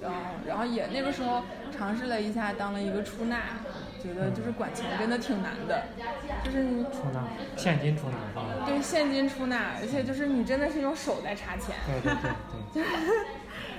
[0.00, 1.42] 然后然后也那个时候
[1.76, 3.40] 尝试了一下，当了一个出纳。
[4.00, 5.84] 觉得就是管钱真的挺难的，
[6.44, 7.22] 就是你出纳
[7.56, 8.42] 现金出纳是吧？
[8.66, 11.74] 对，现金出纳，而且就是你真的是用手在查钱。
[11.86, 12.84] 对对对对。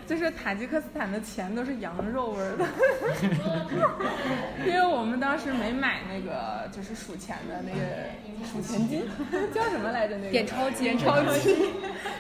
[0.08, 2.66] 就是塔吉克斯坦的钱都是羊肉味儿的，
[4.68, 8.10] 因为我们当时没买那个就是数钱的那个
[8.44, 9.04] 数钱机，
[9.54, 10.18] 叫什么来着？
[10.18, 10.84] 那个点钞机。
[10.84, 11.72] 点钞机，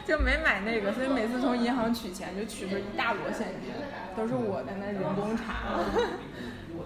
[0.08, 3.74] 就没买那个，所以每次从银行取钱就取出一大摞现金，
[4.16, 5.76] 都是我在那人工查。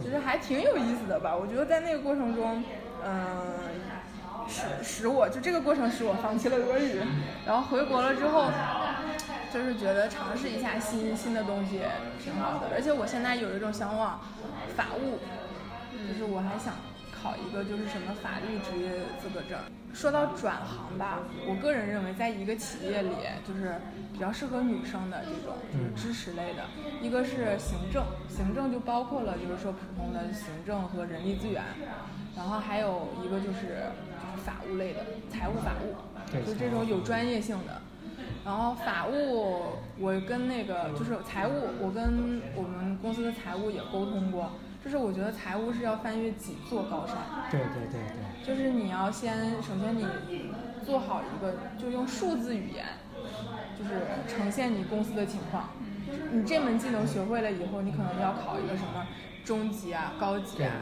[0.01, 1.35] 其实还挺有意思的吧？
[1.35, 2.63] 我觉得在那个过程中，
[3.03, 3.21] 嗯，
[4.47, 7.01] 使使我就这个过程使我放弃了俄语，
[7.45, 8.49] 然后回国了之后，
[9.53, 11.81] 就是觉得尝试一下新新的东西
[12.23, 12.69] 挺好的。
[12.73, 14.19] 而且我现在有一种向往，
[14.75, 15.19] 法务，
[16.07, 16.73] 就是我还想。
[17.25, 19.57] 考一个就是什么法律职业资格证。
[19.91, 23.09] 说到转行吧，我个人认为，在一个企业里，
[23.47, 23.81] 就是
[24.13, 26.63] 比较适合女生的这种就是知识类的，
[27.01, 31.63] 一个是行政，行政就包括了就是说普通的行政和人力资源，
[32.35, 33.89] 然后还有一个就是
[34.21, 34.99] 就是法务类的，
[35.31, 35.95] 财务法务，
[36.45, 37.81] 就这种有专业性的。
[38.43, 44.51] 然后法务，我跟那个就是财务，我跟我们公司的财务也沟通过。
[44.85, 47.17] 就是我觉得财务是要翻越几座高山。
[47.49, 48.45] 对对对对。
[48.45, 50.05] 就是你要先，首先你
[50.85, 52.85] 做好一个，就用数字语言，
[53.75, 55.71] 就是呈现你公司的情况。
[56.31, 59.07] 你这门技能学会了以后，你可能要考一个什么
[59.43, 60.73] 中级啊、高级啊，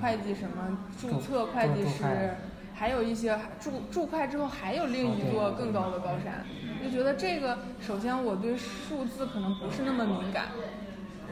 [0.00, 2.34] 会计什么注册会计师，
[2.74, 6.44] 还有一些注注会之后还有另一座更高的高山。
[6.82, 10.46] 就觉得这个，首先我对数字可能不是那么敏感。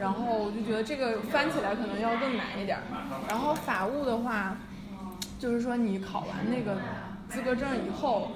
[0.01, 2.83] 然后我就觉得这个翻起来可能要更难一点儿。
[3.29, 4.57] 然后法务的话，
[5.37, 6.81] 就是说你考完那个
[7.29, 8.31] 资格证以后，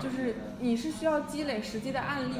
[0.00, 2.34] 就是你是需要积累实际的案例，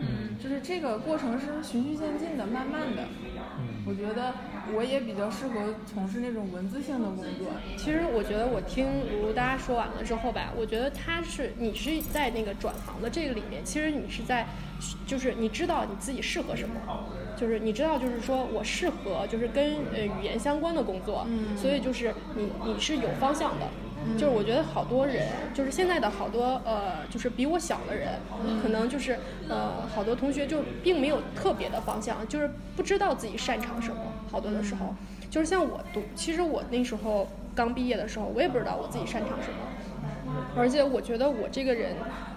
[0.00, 3.02] 嗯，就是这个过程是循序渐进的，慢慢的。
[3.58, 4.32] 嗯，我觉得
[4.74, 7.48] 我也比较适合从事那种文字性的工作。
[7.76, 8.86] 其实我觉得我听
[9.22, 14.46] 如大家说完了之后吧，我觉得他是你是在那个转行的这个里面，其实你是在，
[15.06, 16.74] 就是你知道你自己适合什么，
[17.42, 23.66] 就是你知道就是说我适合就是跟呃语言相关的工作，嗯所以就是你你是有方向的。
[24.14, 28.08] 就是我觉得好多人，就是现在的好多呃，就是比我小的人，
[28.60, 29.16] 可能就是
[29.48, 33.96] 呃，好多同学就并没有特别的方向，就是不知道自己擅长什么。
[34.30, 34.92] 好多的时候，
[35.30, 41.94] 就是像我读，其实我那时候刚毕业的时候，我也不知道我自己擅长什么，而且我觉得我这个人，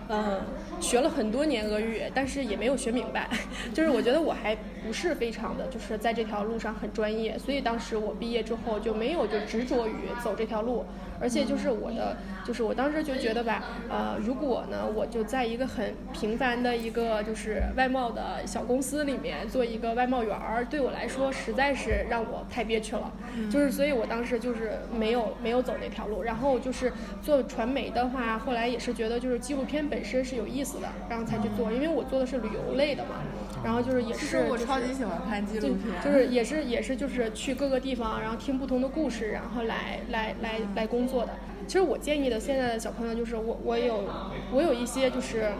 [0.09, 0.41] 嗯、
[0.79, 3.29] 学了很多年俄语，但是也没有学明白，
[3.73, 10.85] 就是我觉得我还不是非常的，就是在这条路上很专业，所以当时我毕业之后就没有就执着于走这条路，
[11.19, 23.11] 而且就是我的，就是我当时就觉得吧，呃，如果呢，我就在一个很平凡的一个就是外贸的小公司里面做一个外贸员儿，对我来说实在是让我太憋屈了，
[23.49, 33.21] 就是所以我当时就是没有没有走那条路，然后就是做传媒的话，后来也是觉得就是纪录片本身是有意思的，然后才去做，因为我做的是旅游类的嘛，
[33.65, 41.33] 然后就是也是就是实我超级喜欢看纪录片，就是也是也是就是去各个地方，然后听不同的故事，然后来来来来工作的。
[41.65, 44.03] 其实我建议的现在的小朋友就是我我有
[44.51, 45.51] 我有一些就是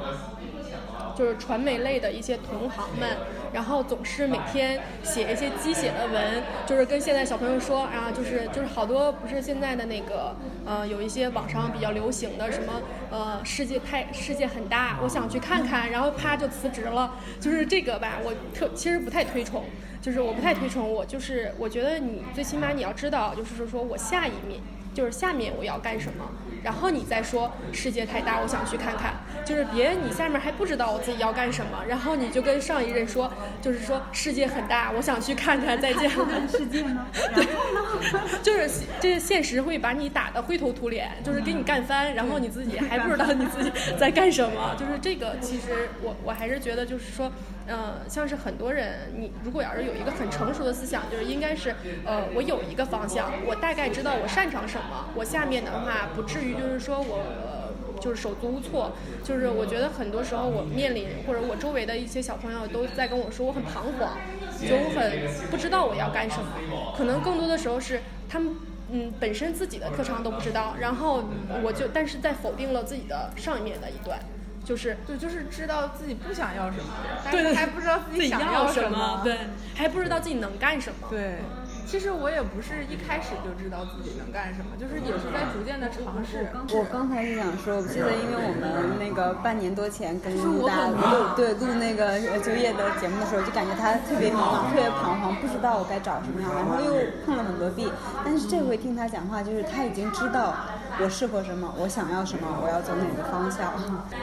[1.18, 3.10] 就是传媒类的一些同行们，
[3.56, 19.64] 然后总是每天写一些鸡血的文，就是跟现在小朋友说啊，就是就是好多不是现在的那个呃有一些网上比较流行的什么呃世界太世界很大，我想去看看，然后啪就辞职了，就是这个吧，我特其实不太推崇。
[20.02, 24.62] 就是我不太推崇，我就是我觉得你最起码你要知道，就是说我下一面
[24.94, 26.24] 就是下面我要干什么，
[26.62, 33.32] 然后你再说世界太大，我想去看看，就是别你下面还不知道我自己要干什么，然后你就跟上一任说，
[33.62, 36.10] 就是说世界很大，我想去看看，再见。
[36.50, 37.06] 世界 呢？
[37.36, 37.46] 对？
[38.42, 44.76] 就是这现实会把你打得灰头土脸，就是给你干翻，然后你自己还不知道你自己在干什么。
[44.78, 47.32] 就是这个，其实我我还是觉得，就是说，
[47.68, 57.65] 呃，像是很多人，你如果要是有一个很成熟的思想，就是应该是，呃，我有一个方向，我大概知道我擅长什么，我下面的话不至于就是说我。
[57.96, 58.92] 呃就是手足无措，
[59.24, 64.18] 就是我觉得很多时候我面临或者我周围的一些小朋友都在跟我说我很彷徨，
[64.62, 68.56] 就我很不知道我要干什么，可能更多的时候是他们
[68.92, 71.24] 嗯本身自己的特长都不知道，然后
[71.64, 74.20] 我就但是在否定了自己的上一面的一段，
[74.64, 76.86] 就是对，就是知道自己不想要什么，
[77.24, 79.38] 但对是还不知道自自己想要什么，对，
[79.76, 81.08] 还不知道自己能干什么。
[81.10, 81.40] 对，
[81.86, 86.50] 其实我也不是一开始就知道自己能干什么，就是也是在逐渐的尝试。
[86.76, 96.96] 我刚才是想说，我记得因为我们那个半年多前跟陆大录对录那个呃就业的节目的时候，就感觉他特别迷茫，特别彷徨，不知道我该找什么样的，然后又
[97.26, 97.88] 碰了很多壁。
[98.26, 100.56] 但是这回听他讲话，就是他已经知道
[101.00, 103.72] 我适合什么，我想要什么，我要走哪个方向。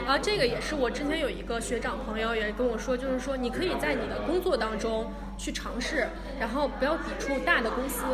[0.06, 5.06] 啊，这个也是我之前有一个学长朋友也跟我说，就是说你可以在你的工作当中
[5.42, 8.04] 去尝试，然后不要抵触大的公司，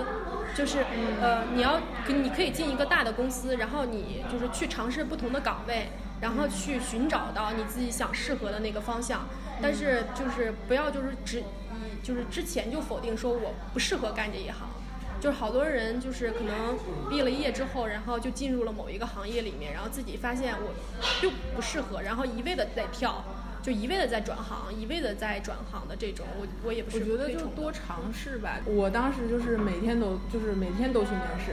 [0.56, 0.78] 就是
[1.20, 5.90] 呃你要你可以进一个大的公司，然后你就是去尝试不同的岗位，
[6.22, 9.28] 然后去寻找到你自己想适合的那个方向，
[9.60, 11.44] 但是就是不要就是只以
[12.02, 14.66] 就是之前就否定说我不适合干这一行。
[15.20, 16.78] 就是好多人就是可能
[17.10, 20.72] 毕了业之后，然后就进入了某一个行业里面，然后自己发现我
[21.20, 23.24] 就不适合，然后一味的在跳，
[23.68, 28.60] 就一味的在转行，一味的在转行的这种，我我也不是我觉得就多尝试吧。
[28.64, 31.52] 我当时就是每天都就是每天都去面试，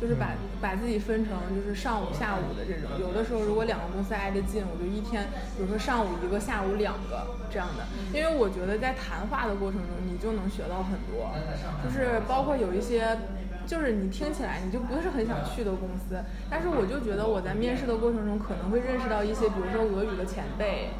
[0.00, 3.00] 就是把把自己分成就是上午下午的这种。
[3.00, 5.26] 有的时候如果两个公司挨得近，我就一天，
[5.56, 7.82] 比如说上午一个，下午两个这样的。
[8.16, 11.34] 因为我觉得在谈话的过程中，你就能学到很多，
[11.82, 13.18] 就是包括有一些。
[13.66, 16.16] 就是你听起来你就不是很想去的公司，
[16.48, 20.90] 但是我就觉得我在面试的过程中可能会认识到一些，比如说俄语的前辈，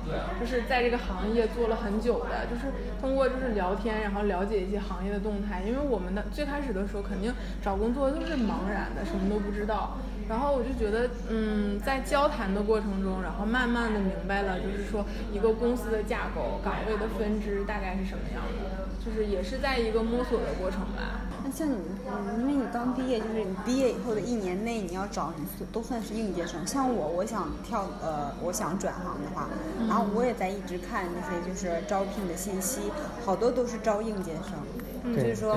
[0.40, 5.62] 就是在这个行业做了很久的，就是通过就是聊天，然后了解一些行业的动态。
[5.62, 9.96] 因为我们的最开始的时候肯定找工作都是茫然的，什么都不知道。
[10.29, 21.25] 然后我就觉得，嗯，在交谈的过程中，然后慢慢的明白了，就是说一个公司的架构、岗位的分支大概是什么样的，就是也是在一个摸索的过程吧。
[21.46, 21.76] 那像你，
[22.11, 26.66] 嗯，因为你刚毕业，就是你毕业以后的一年内，你要找你都算是应届生。
[26.66, 29.47] 像我，我想跳，呃，我想转行的话，
[29.86, 32.80] 然后我也在一直看那些就是招聘的信息，
[33.24, 35.57] 好多都是招应届生，就对是说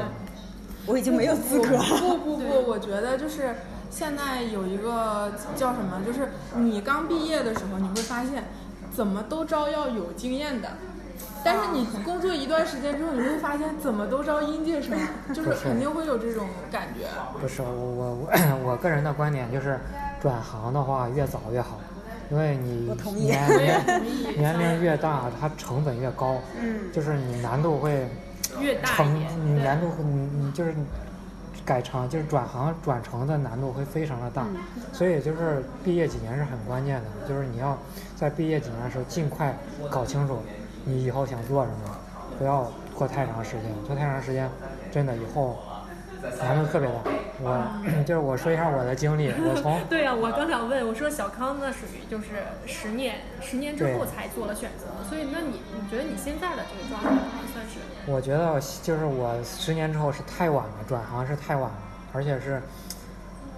[0.85, 1.83] 我已经没有资格了。
[1.99, 3.55] 不 不不，我觉得就是
[3.89, 8.43] 现在有一个叫什么，就是你刚毕业的时候，你会发现
[8.95, 10.69] 怎么都招要有经验的。
[11.43, 14.97] 但是你工作一段时间之后，你会发现怎么都招应届生，
[15.33, 17.05] 就是肯定会有这种感觉。
[17.39, 18.29] 不是我我我
[18.71, 19.79] 我个人的观点就是，
[20.21, 21.79] 转行的话越早越好，
[22.29, 24.03] 因为你年年
[24.37, 28.07] 年龄越大，它成本越高，嗯，就是你难度会
[28.59, 30.73] 越大，成你难度你你就是
[31.65, 34.45] 改成就是转行转成的难度会非常的大，
[34.91, 37.77] 所以就是毕业几年是很关键的，就是你要
[38.15, 39.57] 在毕业几年的时候尽快
[39.89, 40.39] 搞清楚。
[40.89, 41.95] 你以后想做什么？
[42.39, 44.49] 不要拖太长时间，拖太长时间，
[44.91, 45.59] 真的以后
[46.39, 47.11] 难度特别大。
[47.41, 47.61] 我
[48.07, 52.25] 就是我说一下我的经历，我从 对呀，我刚想问，我说小康那属于就是
[52.65, 57.21] 十年，十年之后才做了选择，所以那你你觉得你现在的这个状态
[57.53, 57.79] 算是？
[58.11, 61.77] 我觉得就是我十年之后是太晚了，转行是太晚了，
[62.13, 62.61] 而且是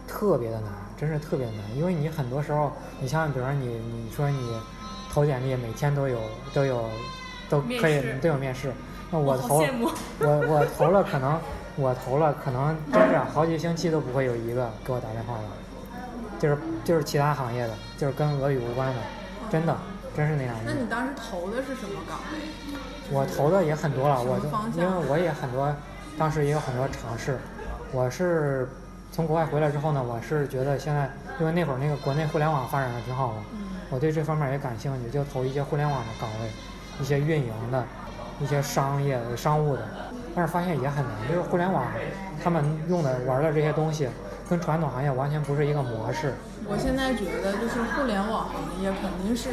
[0.07, 4.59] 特别的难，真是特别难，因为你很多时候，你像比如说你你说你
[5.13, 6.19] 投简历，每天都有
[6.51, 6.89] 都有。
[7.51, 8.71] 都可以都有面试，
[9.11, 9.57] 那我投
[10.19, 11.37] 我我投了可能
[11.75, 15.43] 我投了可能真是好几星期都不会有一个给我打电话的，
[16.39, 19.01] 就是就是其他行业的，就是跟俄语无关的，
[19.51, 19.75] 真的
[20.15, 20.55] 真是那样。
[20.65, 22.39] 那你当时投的是什么岗位？
[23.11, 24.39] 我投的也很多了，我
[24.77, 25.75] 因为我也很多，
[26.17, 27.37] 当时也有很多尝试。
[27.91, 28.69] 我是
[29.11, 33.43] 从国外回来之后呢，我是觉得现在因为那会儿那个国内互联网发展的挺好嘛，
[33.89, 36.49] 我对这方面也感兴趣，就投一些互联网的岗位。
[37.01, 37.83] 一些运营的，
[38.39, 39.81] 一些商业的商务的，
[40.35, 41.13] 但是发现也很难。
[41.27, 41.83] 就是互联网，
[42.43, 44.07] 他们用的玩的这些东西，
[44.47, 46.35] 跟传统行业完全不是一个模式。
[46.67, 49.49] 我现在觉得，就是互联网行业肯定是，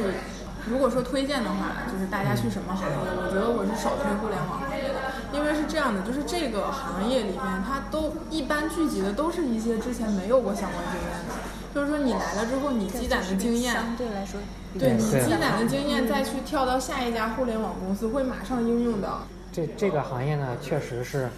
[0.68, 5.00] 如果说推荐的话，就是大家去什么行业，我觉得我是首推互联网行业的，
[5.32, 11.47] 因为是这样的，就是这个行业里面，它都一般聚集的都是一些之前没有过相关经验的。
[11.78, 14.40] 就是说，你来了之后，你积攒的经验，相对来说，
[14.76, 19.08] 对你积攒的经验，再去跳到下一家互联网公司，会马上应用的。
[19.52, 21.28] 这这个行业呢，确实是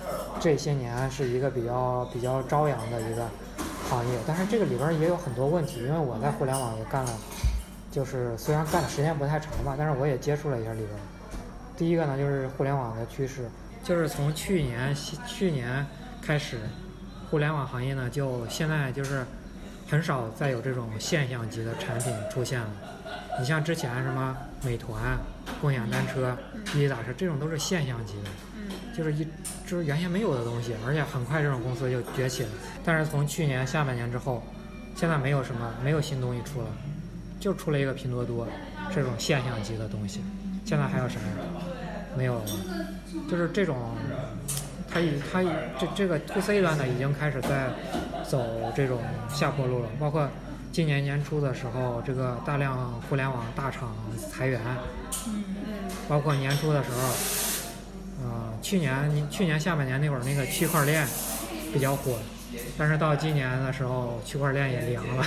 [0.41, 3.28] 这些年是一个比较比较朝阳的一个
[3.91, 5.80] 行业，但是这个里边也有很多问题。
[5.80, 7.12] 因为我在互联网也干了，
[7.93, 10.88] 就是虽然干的时间不太长吧，但是我也接触了一下里边。
[11.76, 13.47] 第一个呢，就是互联网的趋势，
[13.84, 15.86] 就是从去年去年
[16.22, 16.57] 开始，
[17.30, 19.22] 互联网行业呢，就现在就是。
[19.91, 22.68] 很少再有这种现象级的产品出现了。
[23.41, 25.18] 你像之前什么美团、
[25.61, 26.36] 共享单车、
[26.66, 28.30] 滴滴打车，这种都是现象级的，
[28.97, 29.26] 就是一
[29.66, 32.49] 就是原先没有的东西，而且很快这种公司就崛起了。
[32.84, 34.45] 但是从去年下半年之后，
[34.95, 36.68] 现在没有什么没有新东西出了，
[37.41, 38.47] 就出了一个拼多多
[38.95, 40.22] 这种现象级的东西。
[40.64, 41.26] 现在还有啥呀？
[42.16, 42.45] 没有了，
[43.28, 43.76] 就是这种。
[44.93, 45.43] 它已它
[45.78, 47.68] 这这个 to C 端的已经开始在
[48.28, 50.28] 走这种下坡路了，包括
[50.72, 53.95] 今年年初的时候，这个大量互联网大厂
[54.30, 54.61] 裁员，
[55.28, 55.45] 嗯
[56.09, 56.99] 包括年初的时候，
[58.24, 61.07] 呃，去年去年下半年那会儿那个区块链
[61.72, 62.18] 比较火，
[62.76, 65.24] 但是到今年的时候，区块链也凉了。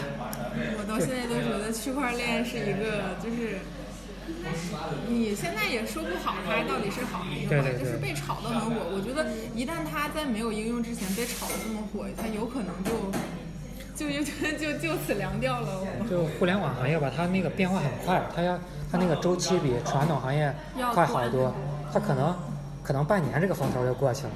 [0.78, 3.60] 我到现在都觉得区块链是一个就是。
[5.08, 8.76] 你现在也说不好它到底是好还是坏，就是被炒得很火。
[8.92, 12.92] 我觉得一旦它在没有应用之前被炒得这么火，它有可能就
[13.96, 15.86] 就就就就此凉掉了。
[16.10, 18.58] 就互联网行业吧，它那个变化很快，它要
[18.92, 20.54] 它那个周期比传统行业
[20.94, 21.54] 快好多。
[21.92, 22.36] 它可能
[22.82, 24.32] 可能半年这个风头就过去了，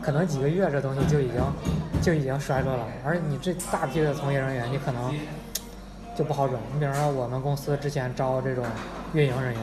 [0.00, 1.40] 可能几个月这东西就已经
[2.00, 2.86] 就已经衰落了。
[3.04, 5.14] 而你这大批的从业人员，你可能。
[6.14, 6.60] 就不好转。
[6.72, 8.64] 你比方说，我们公司之前招这种
[9.14, 9.62] 运营人员，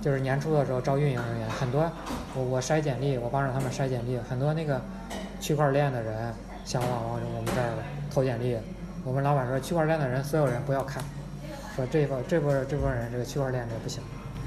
[0.00, 1.90] 就是年初的时候招运营人员，很多
[2.34, 4.80] 我我筛简历，我帮着他们筛简历，很多那个
[5.40, 6.32] 区块链的人
[6.64, 7.74] 想往我们这儿
[8.12, 8.56] 投简历，
[9.04, 11.02] 我们老板说区块链的人所有人不要看，
[11.74, 14.02] 说这波这波这波人这个区块链这不行，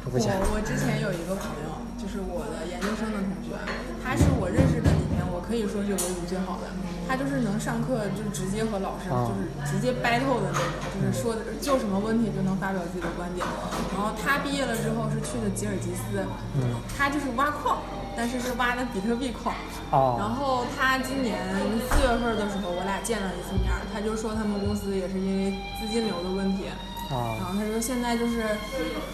[0.09, 0.31] 不行。
[0.31, 3.55] 我我之前有一个朋友，就是我的研究生的同学，
[4.03, 6.67] 他是我认识的里面，我可以说是俄语最好的。
[7.09, 10.61] 他就是能上课就直接和老师就是直接 battle 的那种，
[10.93, 13.43] 就是说就什么问题就能发表自己的观点。
[13.97, 16.21] 然后他毕业了之后是去的吉尔吉斯，
[16.95, 17.81] 他就是挖矿，
[18.15, 19.55] 但是是挖的比特币矿。
[19.89, 21.41] 然后他今年
[21.89, 26.69] 四月份的时候，我俩见了一次面，他就说他们公司也是因为资金流的问题，
[27.09, 28.45] 然后他说现在就是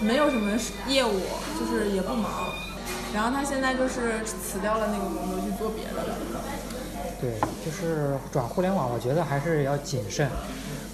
[0.02, 0.52] 没有什么
[0.86, 1.16] 业务，
[1.56, 2.52] 就是也不忙。
[3.14, 6.20] 然后他现在就是辞掉了那个工作去做别的了。
[7.22, 10.30] 对，就是转互联网，我觉得还是要谨慎。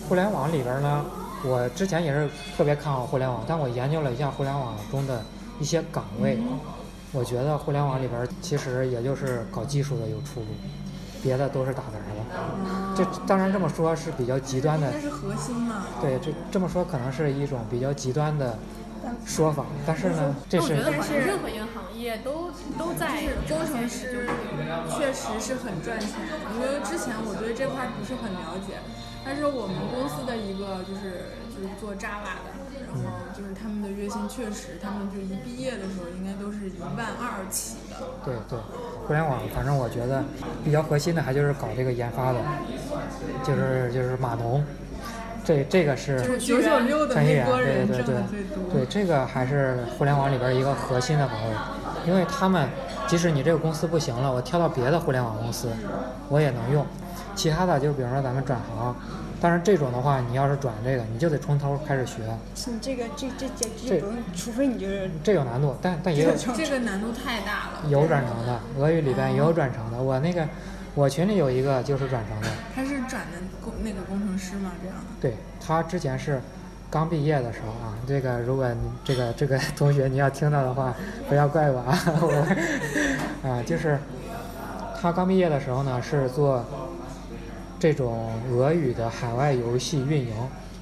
[0.07, 1.05] 互联网里边呢，
[1.43, 5.23] 我之前也是特别看好互联网，但我研究了一下互联网中的
[5.59, 6.37] 一些岗位，
[7.11, 10.47] 我觉得互联网里边其实也就是搞技术的有出路。
[11.23, 12.95] 别的都是打字儿的。
[12.95, 15.85] 这当然这么说是比较极端的那，是核心嘛。
[16.01, 18.57] 对，这这么说可能是一种比较极端的
[19.23, 24.27] 说法，但是呢，这是我觉得好像任何银行业都都在工程师
[24.89, 28.81] 确实是很赚钱的，因为之前我对这块儿不是很了解，
[29.23, 37.97] 但是我们公司的一个就是就是做 Java 的，然后就是他们的月薪确实，他们就一毕业的时候应该都是一万二起的。
[38.25, 38.59] 对对，
[39.07, 40.23] 互联网反正我觉得
[40.63, 42.39] 比较核心的还就是搞这个研发的，
[43.43, 44.63] 就是就是码农，
[45.43, 48.57] 这这个是就是九九六的员，对波人挣对对的最多。
[48.73, 51.55] 对，这个还是互联网里边一个核心的岗位，
[52.05, 52.67] 因为他们
[53.07, 55.69] 即使你这个公司不行了，我跳到别的互联网公司，
[56.29, 56.85] 我也能用。
[57.35, 58.95] 其他的就比如说咱们转行，
[59.39, 62.15] 但是这种的话，你要是转这个，你就得从头开始学，
[62.67, 67.89] 你这个这这这这这不用，除非你就是这有难度，但但也有这个难度太大了。
[67.89, 69.97] 有转成的，俄语里边也有转成的。
[70.01, 70.45] 我那个
[70.93, 75.03] 我群里有一个就是转成的，他是转的工那个工程师嘛，这样的。
[75.21, 76.41] 对他之前是
[76.91, 80.93] 刚毕业的时候啊，这个如果你这个这个同学你要听到的话，
[81.29, 83.97] 不要怪我啊，我啊就是
[85.01, 86.65] 他刚毕业的时候呢是做
[87.79, 90.35] 这种俄语的海外游戏运营，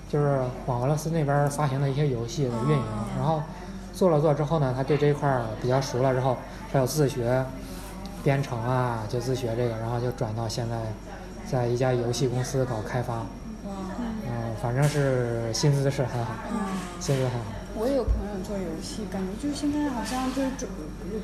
[0.10, 2.84] 就是往俄罗斯那边发行的一些游戏的运营，
[3.16, 3.44] 然后
[3.94, 6.36] 做了做之后呢，他对这一块比较熟了之后，
[6.74, 7.46] 他有自学
[8.24, 10.76] 编程啊，就自学这个，然后就转到现在
[11.46, 13.24] 在一家游戏公司搞开发。
[14.60, 16.34] 嗯，反正是薪资是很好，
[17.00, 17.46] 薪资很好。
[17.76, 20.68] 我也有朋友做游戏，感觉就是现在好像就是中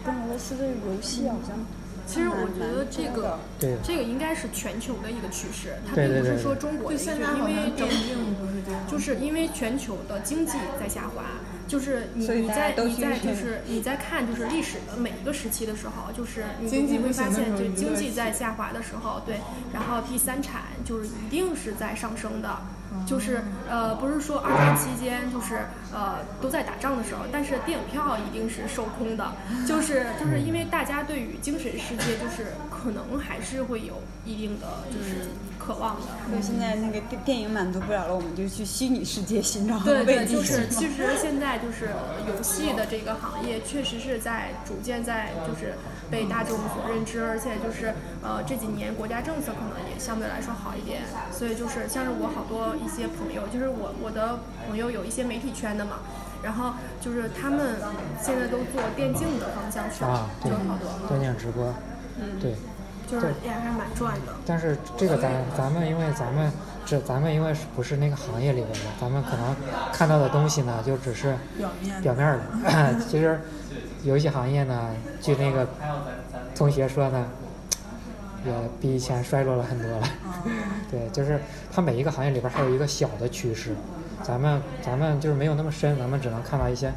[0.06, 1.58] 跟俄罗斯的游戏好像
[2.08, 7.18] 其实我觉得这个对这个应该是全球的一个趋势，它并不是说中国的因为像
[7.76, 8.82] 整电并不是这样。
[8.88, 11.24] 就是因为全球的经济在下滑，
[11.68, 19.42] 就是你你在你在就是你在看就是历史的每一个时期的时候，就是你经济你会发现，就经济在下滑的时候，对，
[19.74, 22.56] 然后第三产就是一定是在上升的。
[23.06, 29.32] 就是呃，不是说二战期间就是呃都在打仗的时候，但是电影票一定是售空的，
[29.68, 35.30] 就是就是因为大家对于精神世界就是可能还是会有一定的就是
[35.60, 36.08] 渴望的。
[36.30, 41.90] 所以现在那个电电影满足不了了，我们就去虚拟世界寻找对就是其实现在就是
[42.28, 45.74] 游戏的这个行业，确实是在逐渐在就是
[46.10, 51.02] 被大众所认知，而且就是呃这几年国家政策可能也相对来说好一点，
[51.32, 55.98] 所以就是像是我好多一些朋友，就是我我的朋友有一些媒体圈的嘛。
[56.44, 57.76] 然后就是他们
[58.22, 61.74] 现在都做电竞的方向去了，啊，对就是好多，，电竞直播，
[62.20, 62.56] 嗯对。
[63.08, 64.34] 就是也还蛮赚的。
[64.48, 66.52] 但是这个咱咱们因为咱们
[66.88, 69.56] 这咱们因为是不是那个行业里边的，咱们可能
[69.94, 72.96] 看到的东西呢，就只是表面表面儿的。
[73.08, 73.40] 其实
[74.06, 75.68] 游戏行业呢，据那个
[76.56, 77.26] 同学说呢，
[78.46, 80.08] 也比以前衰落了很多了。
[80.92, 81.42] 对，就是
[81.74, 83.76] 它每一个行业里边儿还有一个小的趋势，
[84.24, 86.92] 咱们咱们就是没有那么深，咱们只能看到一些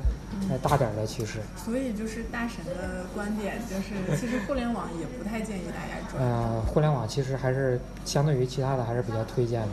[0.50, 1.38] 呃大点儿的趋势。
[1.56, 6.22] 所以就是大神的观点就是， 其实互联网也不太建议大家转。
[6.22, 9.68] 呃，互联网其实还是相对于其他的还是比较推荐的，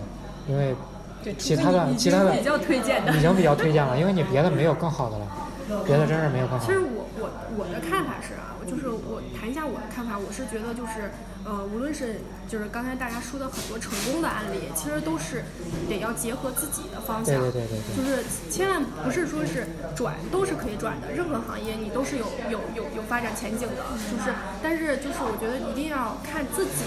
[0.48, 0.74] 因为
[1.38, 3.12] 其他的其他的比较推荐的。
[3.14, 5.28] 已经比较推荐了，因为你别的没有更好的了，
[5.86, 6.80] 别的真是没有办法其实。
[6.80, 11.12] 我我我的看法是啊，就是我谈一下我的看法，我是觉得就是
[11.46, 15.46] 呃，无论是就是刚才大家说的很多成功的案例，其实都是
[15.88, 26.84] 得要结合自己的方向，对对对对对就是千万不是说是转都是可以转的，任何行业你都是有有有有发展前景的，就是但是就是我觉得一定要看自己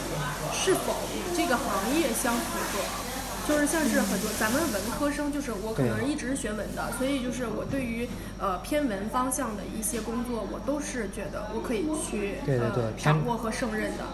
[0.53, 3.08] 是否与这个行业相符合。
[3.49, 8.07] 就是像是很多咱们文科生，就是我可能一直是学文的，所以就是我对于
[8.39, 14.05] 呃偏文方向的一些工作，我都是觉得我可以去对对对呃掌握和胜任的。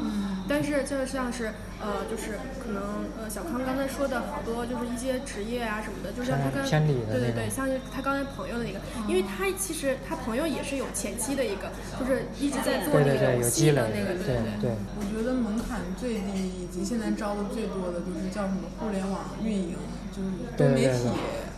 [0.48, 1.50] 但是就像是
[1.82, 8.78] 呃，就是可能呃小康刚才说的好多就是一些职业啊什么的，就像他刚偏偏理的对对对，像是他刚才朋友的那个，
[9.08, 14.70] 因为他其实他朋友也是有前期的一个，就是一直在做那对对对，有个游戏积累的那个，对对对。
[14.94, 19.76] 我觉得门槛最低，以及现在招的最多的就是叫什么互联网运营，
[20.14, 21.08] 就是多媒体，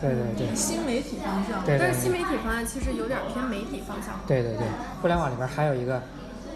[0.01, 1.63] 对对对对新媒体方向。
[1.65, 4.19] 对但是新媒体方向其实有点偏媒体方向。
[4.27, 4.67] 对对对，
[5.01, 6.01] 互联网里边还有一个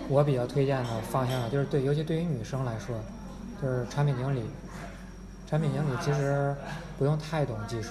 [0.07, 2.95] 我比较推荐的方向，就是对，尤其对于女生来说，
[3.61, 4.43] 就是产品经理。
[5.47, 6.55] 产品经理其实
[6.97, 7.89] 不用太懂技术，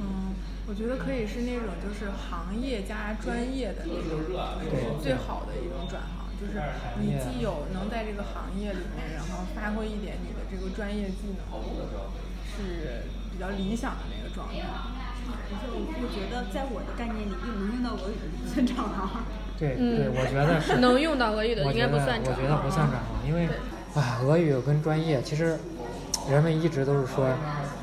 [0.00, 0.34] 嗯，
[0.67, 4.25] 我觉得可以是那种就是行业加专业的那种，
[4.65, 6.57] 对是最好的一种转行，就是
[6.97, 11.61] 你既有能在这个行业里面，然后发挥一点你的这个专业技能，
[12.57, 14.65] 是比较理想的那个状态。
[15.25, 19.23] 可是我我觉得在我的概念里，用能用到俄语的不算转行。
[19.57, 20.77] 对嗯对，我觉得是。
[20.81, 23.47] 能用到俄语的应该不算转行我觉得不算转行，因为
[23.95, 25.57] 啊，俄语跟专业其实
[26.29, 27.27] 人们一直都是说，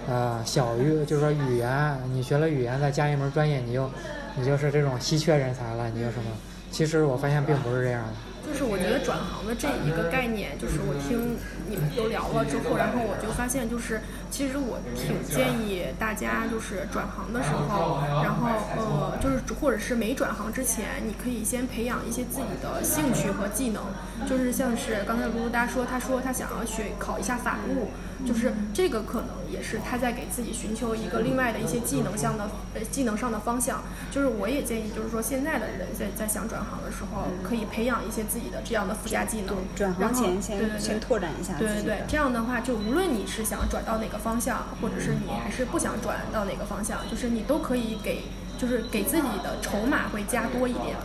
[0.09, 3.89] 呃，小于就是说语言，你学了语言再加一门专业，你就
[4.37, 6.31] 你就是这种稀缺人才了，你就什么？
[6.71, 8.32] 其实我发现并不是这样的。
[8.53, 11.39] 就是我觉得转行的这一个概念，就是我听
[11.71, 23.83] 你们都聊了之后，然后我就发现，就是其实我挺建议大家就是转行的时候，然后呃，就是或者是没转行之前，你可以先培养一些自己的兴趣和技能，
[24.29, 27.89] 就是像是刚才卢卢达说，他说他想要学考一下法务，
[28.27, 33.83] 就是这个可能也是他在给自己寻求一个另外的一些技能项的呃技能上的方向。
[34.11, 39.57] 就是我也建议，就是说现在的人在在想转行的时候，可以培养一些自己的这样的附加技能。
[39.75, 41.55] 转然后行前先先拓展一下。
[41.59, 48.25] 对对对，这样的话，就无论你是想转到哪个方向，或者是你还是不想转到哪个方向，就是你都可以给，
[48.59, 50.97] 就是给自己的筹码会加多一点，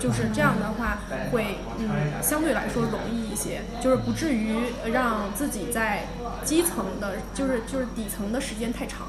[0.00, 0.98] 就是这样的话
[1.30, 1.88] 会嗯
[2.22, 4.56] 相对来说容易一些，就是不至于
[4.92, 6.06] 让自己在
[6.44, 9.08] 基层的，就是就是底层的时间太长。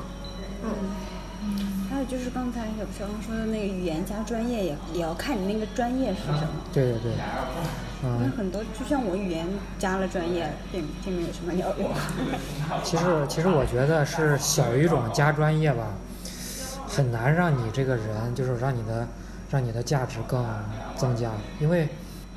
[0.66, 0.70] 嗯，
[1.94, 6.50] 还有就是刚才小小刚说的那个语言加专业也也要看你那个专业是什么。
[6.74, 7.12] 对对对，
[8.04, 9.46] 嗯，因为很多就像我语言
[9.78, 11.92] 加了专业，并并没有什么鸟用。
[12.84, 15.94] 其实其实我觉得是小语种加专业吧，
[16.88, 19.08] 很难让你这个人就是让你的
[19.52, 20.44] 让你的价值更
[20.98, 21.30] 增加，
[21.60, 21.88] 因为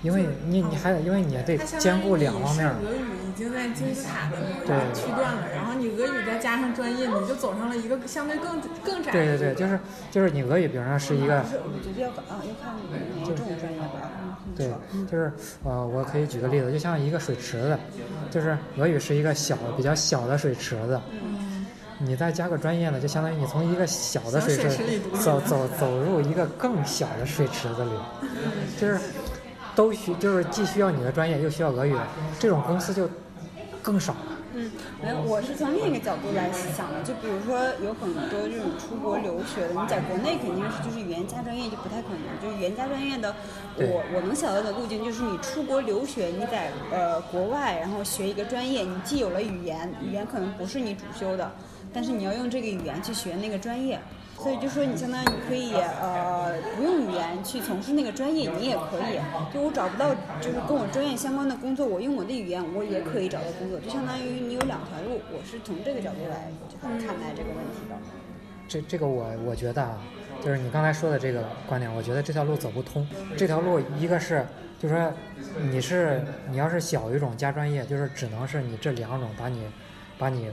[0.02, 9.78] 因为你你还因为你得它相当于兼顾两方面俄语已经在金字塔的某一对个区段了，然后你俄语再加上专业，你就走上了一个相对更更窄对对对，就是
[10.10, 12.74] 就是你俄语，比方说是一个就是我觉得要看啊，要看
[13.20, 14.10] 哪种专业吧。
[14.14, 14.70] 嗯对，
[15.10, 15.30] 就是
[15.64, 17.78] 呃，我可以举个例子，就像一个水池子，
[18.30, 20.98] 就是俄语是一个小比较小的水池子，
[21.98, 27.90] 你再加个专业呢，就相当于你从一个小的水池走走走入一个更小的水池子里，
[28.80, 28.98] 就是
[29.76, 31.94] 都需就是既需要你的专业，又需要俄语，
[32.40, 33.08] 这种公司就
[33.82, 34.32] 更少了。
[34.58, 34.72] 嗯，
[35.02, 43.34] 没有，我是从另一个角度来想的，就比如说有很多这种出国留学的，你在国内肯定是就是语言加专业就不太可能，就是语言加专业的，
[43.76, 51.52] 我我能想到的路径就是你出国留学，你在呃国外，然后学一个专业，你既有了语言，语言可能不是你主修的，
[51.92, 54.00] 但是你要用这个语言去学那个专业。
[54.38, 59.18] 所以就说你相当于你可以呃不用语言去从事那个专业，你也可以。
[59.52, 65.20] 就我找不到就是跟我专业相关的工作，我用我的语言我也可以找到工作，就相当于你有两条路。
[65.32, 67.96] 我是从这个角度来就是看待这个问题的。
[68.68, 69.98] 这这个我我觉得啊，
[70.44, 73.06] 就是你刚才说的这个观点，我觉得这条路走不通。
[73.36, 74.44] 这条路一个是，
[74.78, 75.12] 就是说
[75.70, 79.66] 你是你要是小语种加专业，就是只能是你这两种把你
[80.18, 80.50] 把你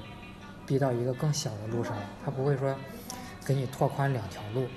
[0.65, 2.75] 逼到一个更小的路上，它不会说
[3.45, 4.67] 给你拓宽两条路。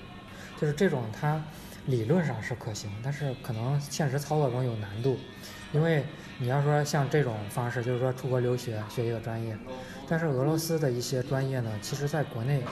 [0.61, 1.43] 就是这种它
[1.85, 5.19] 理论上是可行，但是可能现实操作中有难度，
[5.73, 6.03] 因为
[6.39, 9.55] 你要说像这种方式，就是说出国留学学一个专业，
[10.09, 12.63] 但是俄罗斯的一些专业呢，其实在国内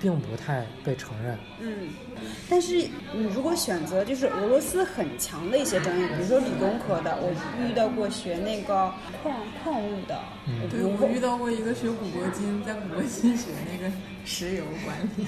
[0.00, 1.38] 并不太被承认。
[1.60, 1.90] 嗯，
[2.50, 7.32] 但是你如果选择就是俄罗斯很强的一些专业，比如说理工科的，我
[7.64, 13.92] 遇到过学那个矿矿物的，嗯对，我遇到过一个学古铂金，在古铂金学那个
[14.24, 15.24] 石油管理。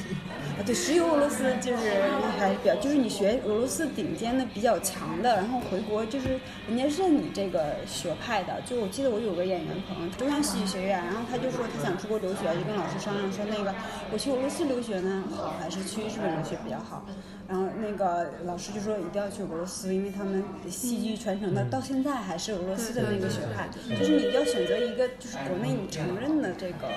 [0.56, 1.90] 啊，对，石油俄罗斯就是
[2.38, 6.38] 还比较，就是你学俄罗斯顶尖的比较强的，然后回国就是
[6.68, 8.60] 人家认你这个学派的。
[8.64, 13.74] 就我记得我有个演员朋友，中央戏剧学院，然后他就说他想出国留学，就跟老师商量说那个
[14.12, 17.04] 我去俄罗斯留学呢好，还是去日本留学比较好。
[17.46, 26.88] 然后那个老师就说一定要去俄罗斯，因为他们戏剧传承的到现在还是俄罗斯的那个学派，就是你要选择一个就是国内你承认的这个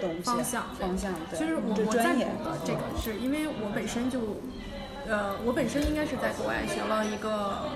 [0.00, 4.20] 东西方向方向，对，其实我这专业我赞同的这个，是因为我本身就，
[5.08, 7.68] 呃，我本身应该是在国外学了一个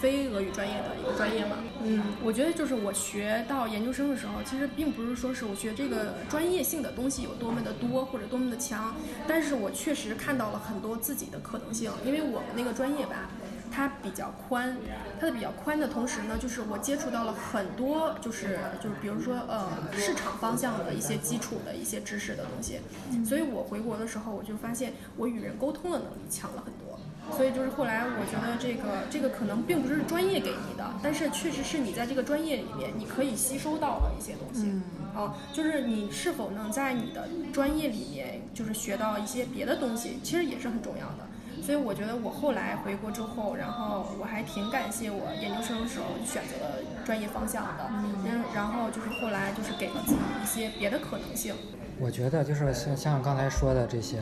[0.00, 1.56] 非俄语专业的一个专业嘛。
[1.82, 8.94] 嗯，我觉得就是我学到研究生的时候，其实并不是说是我学这个专业性的东西有多么的多或者多么的强，
[9.26, 13.30] 但是我确实看到了很多自己的可能性，因为我们那个专业吧。
[13.76, 14.76] 它比较宽，
[15.18, 22.78] 它的比较宽的同时呢，就是我接触到了很多，就是就是比如说呃市场方向的一些基础的一些知识的东西，
[23.26, 26.83] 所以我回国的时候，我就发现我与人沟通的能力强了很多。
[27.32, 34.66] 所以就是后来我觉得这个这个可能并不是专业给你的，但是确实是你在这个专业里面你可以吸收到的一些东西。
[34.66, 34.82] 嗯
[35.14, 41.24] 啊，就是你是否能在你的专业里面就是学到一些别的东西，其实也是很重要的。
[41.62, 51.54] 所以我觉得我后来回国之后，然后我还挺感谢我研究生的时候选择了专业方向的，嗯，然后就是后来就是给了自己一些别的可能性。
[52.00, 54.18] 我觉得就是像像刚才说的这些，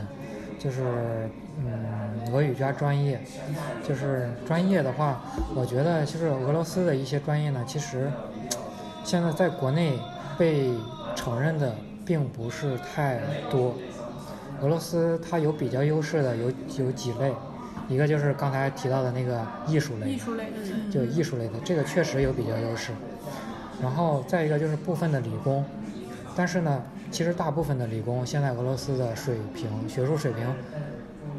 [0.63, 0.81] 就是
[1.59, 3.19] 嗯，俄语加专业，
[3.85, 5.21] 就是专业的话，
[5.53, 8.09] 我觉得就是俄罗斯的一些专业呢，其实
[9.03, 9.99] 现在在国内
[10.37, 10.71] 被
[11.15, 13.19] 承认的并不是太
[13.51, 13.75] 多。
[14.61, 17.33] 俄罗斯它有比较优势的有有几类，
[17.89, 22.93] 一个就是刚才提到的那个艺术类，艺术类的，就艺术类的，这个确实有比较优势。
[23.81, 25.65] 然后再一个就是部分的理工，
[26.35, 30.47] 但是呢，其实大部分的理工现在俄罗斯的水平学术水平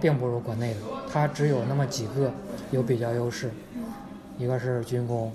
[0.01, 0.81] 并不如国内的，
[1.13, 2.33] 它只有那么几个
[2.71, 3.51] 有比较优势，
[4.39, 5.33] 一个是军工。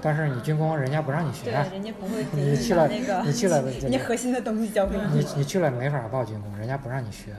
[0.00, 7.32] 但是你军工人家不让你学，人家不会给你去了，那个你去了，人家核心的东西教给你，你去了没法报军工，人家不让你学。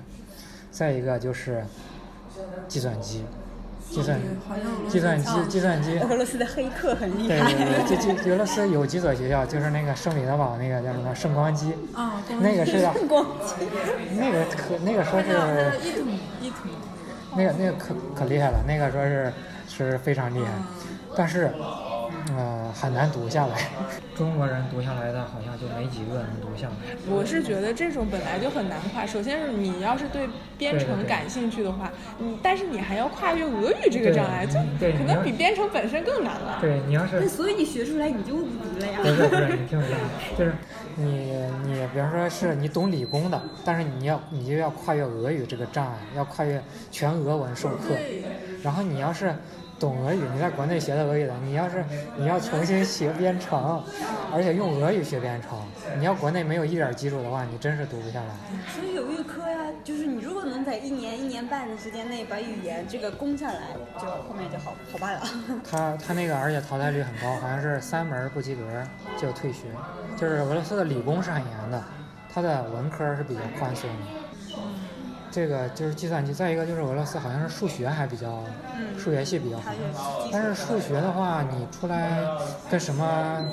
[0.69, 1.63] 再一个就是
[2.67, 3.23] 计算机，
[3.89, 4.19] 计算
[4.87, 7.39] 计算机计算机，俄罗斯的黑客很厉害。
[7.39, 13.65] 对对对， 就就俄罗斯有几所学校，就是那个圣彼得堡那个叫什么圣光机，啊，那个是圣 光机，
[14.17, 15.27] 那个可那个说是
[15.87, 16.09] 一土
[16.41, 16.55] 一土，
[17.35, 19.33] 那个那个可可厉害了，那个说是
[19.67, 20.51] 是非常厉害，
[21.15, 21.51] 但是。
[22.37, 23.57] 呃，很难读下来。
[24.15, 26.73] 中国人读下来的，好像就没几个能读下来。
[27.09, 29.05] 我是觉得这种本来就很难跨。
[29.05, 36.59] 首先是你要是对编程感兴趣的话，你但是你还要跨越俄语这个障碍，就可能比编程本身更难了。
[36.61, 38.99] 对，你要是所以你学出来你就不读了呀。
[39.01, 40.53] 不是不是，你听我讲，就是
[40.95, 46.61] 你你比方说是你懂理工的，但是你要你就要跨越俄语这个障碍，要跨越
[46.91, 47.95] 全俄文授课。
[48.61, 49.33] 然后你要是。
[49.79, 51.83] 懂俄语，你在国内学的俄语的，你要是
[52.17, 53.81] 你要重新学编程，
[54.33, 55.57] 而且用俄语学编程，
[55.97, 58.35] 你要国内没有一点基础的话，你真是读不下来。
[58.73, 63.61] 所以有预科呀，就是你如果能在一年一年半的时间内把语言这个攻下来，
[63.99, 65.21] 就后面就好好办了。
[65.69, 68.61] 他他那个而且淘汰率很高，好像是三门不及格
[69.17, 69.67] 就退学。
[70.17, 71.81] 就是俄罗斯的理工是很严的，
[72.33, 74.19] 他的文科是比较宽松的。
[75.31, 78.43] 这个就是计算机，再一个就是俄罗斯好像是数学还比较，
[78.97, 82.23] 数学系比较好，但是数学的话，你出来
[82.69, 83.45] 跟什么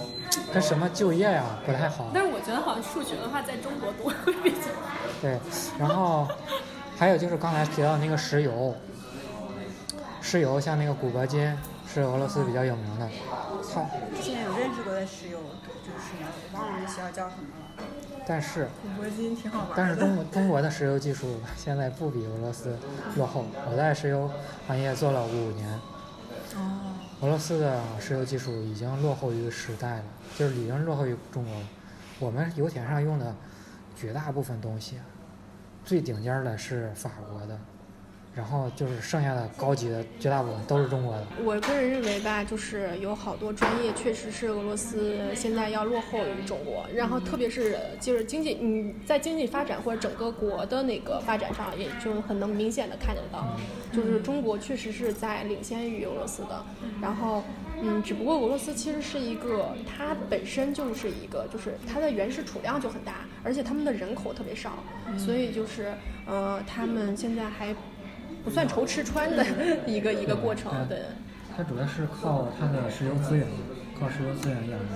[0.52, 2.10] 跟什么就业呀不太好。
[2.14, 4.68] 但是我觉得好像数学的话，在中国读会比较。
[5.20, 5.38] 对，
[5.78, 6.26] 然后
[6.96, 8.74] 还有就是刚才提到那个石油，
[10.22, 11.56] 石油像那个古铂金
[11.86, 13.08] 是俄罗斯比较有名的，
[13.74, 13.82] 它。
[14.16, 15.38] 之前有认识过的石油，
[15.84, 17.48] 就是忘了那学校叫什么
[17.78, 17.84] 了。
[18.26, 19.68] 但是，古铂金挺好玩。
[19.76, 22.76] 但是中国中国的石油技术现在不比俄罗斯
[23.16, 23.44] 落后。
[23.70, 24.28] 我在石油
[24.66, 25.68] 行业做了五年。
[26.56, 26.94] 哦。
[27.22, 30.04] 俄罗斯的石油技术已经落后于时代了，
[30.36, 31.66] 就是已经落后于中国了。
[32.18, 33.34] 我们油田上用的
[33.96, 34.96] 绝大部分东西，
[35.84, 37.58] 最顶尖的是法国的。
[38.36, 41.26] 然后就是剩下的高级的绝大部分都是中国的。
[41.42, 46.86] 我个人认为吧，就是有好多专业确实是俄罗斯现在要落后于中国。
[46.94, 53.56] 然后特别是就是经济，你在经济发展或者整个国的那个发展上，也就很能明显的看得到，
[53.90, 56.62] 就是中国确实是在领先于俄罗斯的。
[57.00, 57.42] 然后，
[57.82, 64.84] 嗯，只不过俄罗斯其实是一个，它本身就是一个，就是它的原始储量就很大，而且他们的人口特别少，
[65.16, 65.94] 所以就是，
[66.26, 67.74] 呃，他们现在还。
[68.46, 69.44] 不算愁吃穿的
[69.88, 71.02] 一个一个过程，对。
[71.56, 73.44] 它主要是靠它的石油资源，
[73.98, 74.86] 靠石油资源养着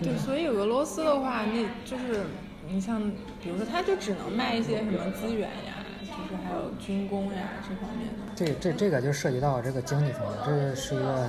[0.00, 2.20] 对，所以俄罗斯的话，那就是
[2.68, 3.00] 你像，
[3.42, 8.14] 比如说，它就只能卖一些什么资源呀，就是还有军工呀这方面的。
[8.36, 11.28] 这这这个就涉及到这个经济方面，这是一个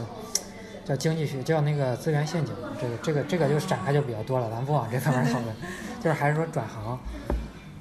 [0.85, 2.53] 叫经济学，叫那个资源陷阱。
[2.79, 5.55] 这个这个这个就展开就比较多了，咱不往这方面讨论。
[6.03, 6.99] 就是还是说转行，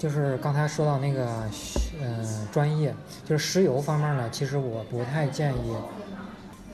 [0.03, 1.28] 就是刚才说到那个
[2.03, 2.92] 嗯专业，
[3.24, 5.76] 就是石油方面呢，其实我不太建议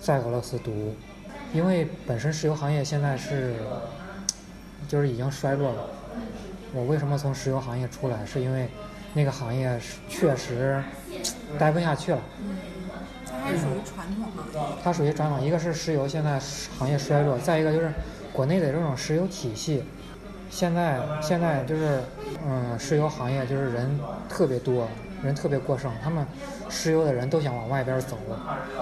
[0.01, 0.95] 在俄罗斯读，
[1.53, 3.57] 因为本身石油行业现在是
[4.89, 5.91] 就是已经衰落了。
[6.73, 8.25] 我为什么从石油行业出来？
[8.25, 8.67] 是因为
[9.13, 10.83] 那个行业确实
[11.59, 12.19] 待不下去了。
[13.31, 14.79] 它还是属于传统行业。
[14.83, 16.41] 它属于传统，一个是石油现在
[16.79, 17.93] 行业衰落，再一个就是
[18.33, 19.85] 国内的这种石油体系，
[20.51, 22.01] 现在现在就是
[22.47, 24.89] 嗯，石油行业就是人特别多，
[25.23, 26.27] 人特别过剩，他们
[26.69, 28.17] 石油的人都想往外边走，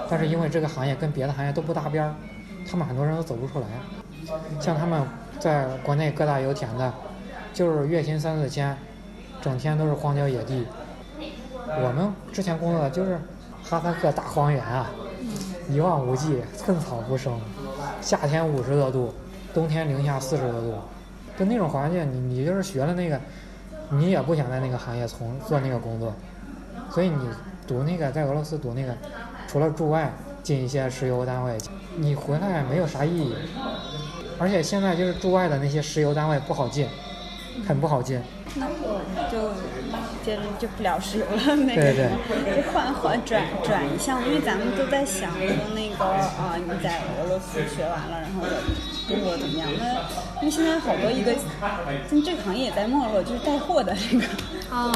[0.09, 2.13] 但是因为这个行业跟别的行业都不搭边儿，
[2.69, 3.67] 他们很多人都走不出来。
[4.59, 5.01] 像他们
[5.39, 6.93] 在国内各大油田的，
[7.53, 8.75] 就是月薪三四千，
[9.41, 10.65] 整天都是荒郊野地。
[11.67, 13.19] 我们之前工作的就是
[13.63, 14.89] 哈萨克大荒原啊，
[15.69, 17.39] 一望无际，寸草不生，
[18.01, 19.13] 夏天五十多度，
[19.53, 20.73] 冬天零下四十多度，
[21.37, 23.19] 就那种环境，你你就是学了那个，
[23.89, 26.13] 你也不想在那个行业从做那个工作，
[26.89, 27.29] 所以你
[27.67, 28.95] 读那个在俄罗斯读那个，
[29.47, 30.11] 除了驻外
[30.41, 31.57] 进一些石油单位，
[31.95, 33.35] 你回来没有啥意义。
[34.39, 36.87] 而且现在就是驻外的那些石油单位不好进，
[37.67, 38.21] 很不好进。
[38.55, 39.51] 那我就
[40.25, 48.43] 接着就不聊石油了，那个对对就换换转转一项，因为咱们都在想说那个啊、你在俄罗斯学完了，然后
[49.07, 49.69] 在中国怎么样？
[49.79, 51.33] 那因为现在好多一个，
[52.11, 54.25] 就这个行业也在没落，就是带货的这个。
[54.69, 54.91] 啊，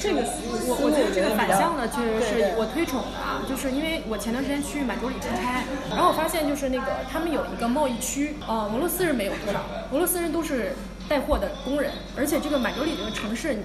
[0.00, 9.60] 这个我我觉得这个反向的确实是我推崇的啊，就是因为我前段时间去满洲里出差，然后我发现就是那个他们有一个贸易区，呃，俄罗斯人没有多少，
[9.90, 10.76] 俄罗斯人都是
[11.08, 13.62] 带货的工人，而且这个满洲里这个城市，你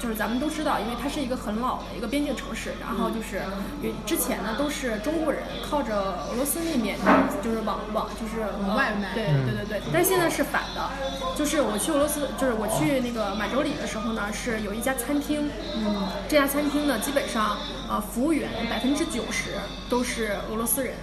[0.00, 3.42] 就是咱们都知道，因为它是一个很老的一个边境城市，然后就是
[3.82, 6.96] 有之前呢都是中国人靠着俄罗斯那边
[7.42, 10.90] 就是往往就是往外卖对对对对，但是现在是反的，
[11.36, 17.58] 就是我去俄罗斯，就是我去那个满洲里的时候呢，是有一家餐厅，嗯，这家餐厅呢基本上
[17.88, 19.50] 呃服务员百分之九十
[19.90, 20.94] 都是俄罗斯人，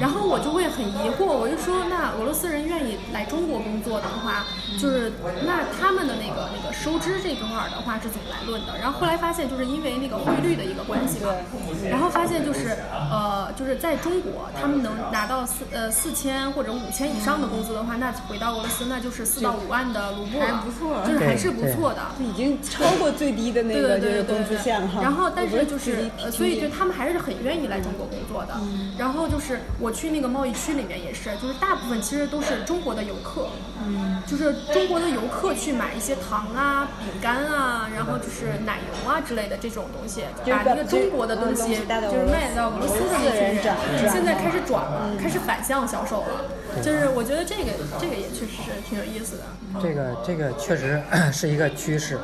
[0.00, 4.44] 然后我就会很疑惑，我就说那俄罗斯人愿意来中国工作的话，
[4.80, 5.11] 就是
[5.44, 8.78] 那他们的那个那个收支这块儿的话是怎么来论的？
[8.78, 11.32] 然后后来发现就是因为那个汇率的一个关系嘛，
[11.88, 12.76] 然后发现就是
[13.10, 22.02] 呃就是在中国他们能拿到四呃四千或者五千以上的工资的话，那回到俄罗斯那就是四到五万的卢布了，还不错就是还是不错的。
[22.18, 25.00] 就已经超过最低的那个就是对对工资线了哈。
[25.02, 28.54] 然后，但是就是是呃，所以就他们还是很愿意来中国工作的。
[28.60, 33.48] 嗯然后就是我去那个贸易区里面也是，就是大部分其实都是中国的游客，
[33.84, 43.56] 嗯，就是中国的游客去买一些糖啊、饼干啊，然后就是奶油啊之类的这种东西，就把那个中国的东西就是卖到俄罗斯的人
[44.10, 46.26] 现在开始转了，开始反向销售了。
[46.82, 49.42] 就是我觉得这个这个也确实是挺有意思的。
[49.82, 52.18] 这个这个确实 是一个趋势。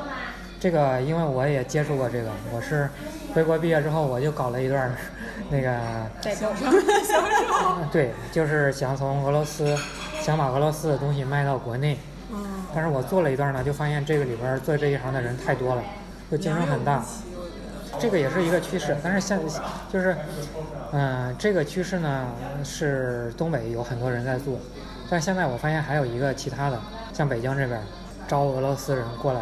[0.60, 2.88] 这个因为我也接触过这个，我是
[3.34, 4.90] 回国毕业之后我就搞了一段
[5.50, 5.78] 那个，
[6.22, 6.48] 代购。
[7.92, 9.76] 对，就是想从俄罗斯
[10.20, 11.98] 想把俄罗斯的东西卖到国内。
[12.74, 15.82] 但是我做了一段呢，就发现这个里边做这一行的人太多了，
[16.30, 17.04] 就竞争很大。
[17.98, 19.40] 这个也是一个趋势，但是现
[19.92, 20.16] 就是，
[20.92, 22.28] 嗯、这个趋势呢
[22.62, 24.56] 是东北有很多人在做，
[25.10, 26.78] 但现在我发现还有一个其他的，
[27.12, 27.80] 像北京这边
[28.28, 29.40] 招俄罗斯人过来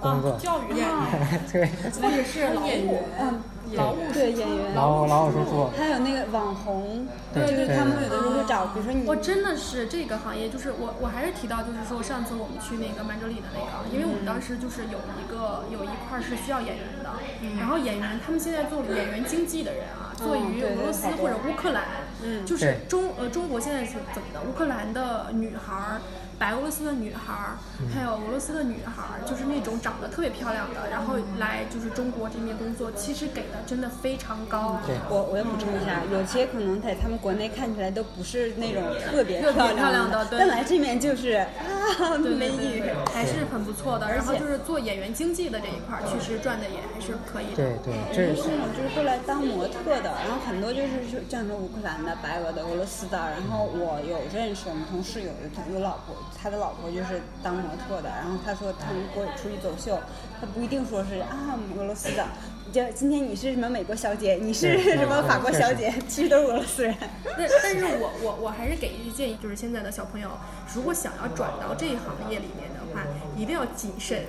[0.00, 0.86] 工作，啊教育练
[1.50, 1.66] 对，
[2.00, 3.40] 或者是劳务，嗯，
[3.74, 17.10] 劳务对演员，劳劳务还有那个网红，对就是对他们有的时候会找，比如说你我真的是这个行业，就是我我还是提到，就是说上次我们去那个曼哲里的那个，因为我们当时就是有一个有一块儿是需要演员的，
[17.58, 21.84] 然后演员他们现在做演员经纪的人啊，做于俄罗斯或者乌克兰，
[22.22, 24.40] 嗯就是中呃中国现在是怎么的？
[24.40, 26.00] 乌克兰的女孩儿。
[26.38, 27.58] 白俄罗斯的女孩儿，
[27.92, 34.78] 还有俄罗斯的女孩儿，就是那种长得特别漂亮的，然后来就是中国这边工作，其实给的真的非常高。
[34.86, 42.84] 对我我要补充一下，有些可能在他们国内看起来都不是那种特别特别漂漂亮的但来这边就是啊美女。
[43.12, 44.08] 还是很不错的。
[44.08, 47.56] 然后且就是做演员经济的这一块儿，确实赚的也还是可以的。
[47.56, 55.30] 对对，有这的是那种就是过来当模特的，然后很多就是说像说乌克兰的、白俄的、俄罗斯的，然后我有认识我们同事有
[55.72, 59.98] 有老婆，他的老婆就是当模特的，然后他说他们过出去走秀，
[60.40, 62.26] 他不一定说是啊俄罗斯的，
[62.72, 66.94] 就今天你是什么美国小姐，你是什么法国小姐，其实都是俄罗斯人。
[67.36, 70.30] 但但是我我我还是给一句建议，就是现在的小朋友，
[70.74, 73.06] 如果想要转到这一行业里面的话，
[73.36, 74.24] 一定要谨慎，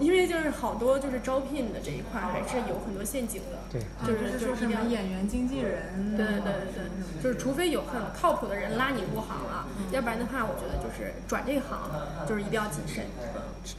[0.00, 3.58] 因为就是好多就是招聘的这一块还是有很多陷阱的。
[3.70, 11.90] 对，就是说什么演员经纪人，对对对对对，就是除非有很靠谱的人拉你入行了，要不然的话，我觉得就是转这行
[12.28, 13.04] 就是一定要谨慎。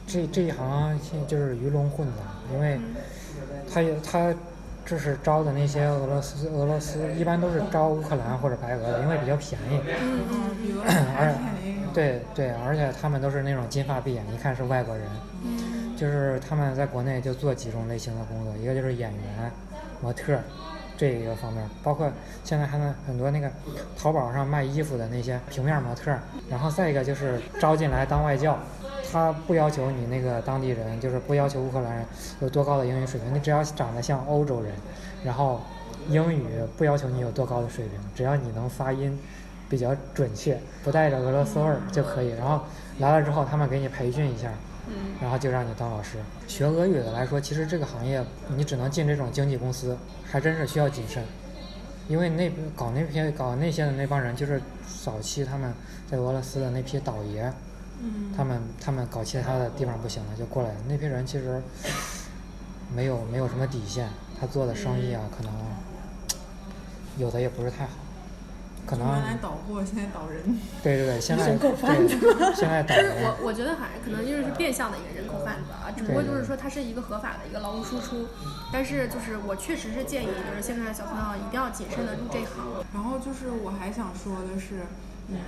[0.06, 2.80] 这这一行现就是鱼龙混杂，因为
[3.72, 4.34] 他也他
[4.84, 9.80] 这是招的那些俄罗斯俄罗斯一般都是招乌克兰或者白俄的，因为比较便宜。
[10.00, 15.06] 嗯嗯，比如而且对对，而且他们都是那种金发碧眼，一看是外国人。
[15.44, 19.50] 嗯，就是他们在国内就做几种类型的工作，一个就是演员、
[20.00, 20.38] 模特
[20.96, 22.10] 这一个方面，包括
[22.44, 23.50] 现在还能很多那个
[23.96, 26.16] 淘宝上卖衣服的那些平面模特，
[26.48, 28.58] 然后再一个就是招进来当外教。
[29.12, 32.04] 他不要求你那个当地人，就是不要求乌克兰人
[32.40, 34.72] 有多高的英语水平，你只要长得像欧洲人，
[35.22, 35.60] 然后
[36.08, 36.44] 英语
[36.76, 39.16] 不要求你有多高的水平，只要你能发音
[39.68, 42.30] 比较准确，不带着俄罗斯味儿就可以。
[42.30, 42.60] 然后
[42.98, 44.48] 来了之后，他们给你培训一下，
[45.20, 46.18] 然后就让你当老师。
[46.46, 48.24] 学俄语的来说，其实这个行业
[48.56, 51.24] 你只能进这种经纪公司，还真是需要谨慎，
[52.08, 54.60] 因为那搞那批搞那些的那帮人，就是
[55.02, 55.72] 早期他们
[56.10, 57.52] 在俄罗斯的那批倒爷。
[58.02, 61.62] 嗯他们他们搞其他的地方不行了，就过来那批人其实
[62.94, 64.08] 没有没有什么底线，
[64.38, 65.52] 他做的生意啊，可能
[67.16, 67.92] 有的也不是太好，
[68.86, 69.06] 可能。
[69.08, 70.58] 原来倒货，现在倒人。
[70.82, 71.70] 对对对，现在对
[72.54, 73.24] 现在倒人。
[73.24, 78.26] 我我觉得还可能就是变相的一个人口贩子啊，只不过就是说它是一个合法的一个劳务输出，
[78.72, 82.84] 但是就是我确实是建议，就是现在的小朋友一定要谨慎的入这行。
[82.92, 84.86] 然后就是我还想说的是。
[85.26, 85.40] 嗯，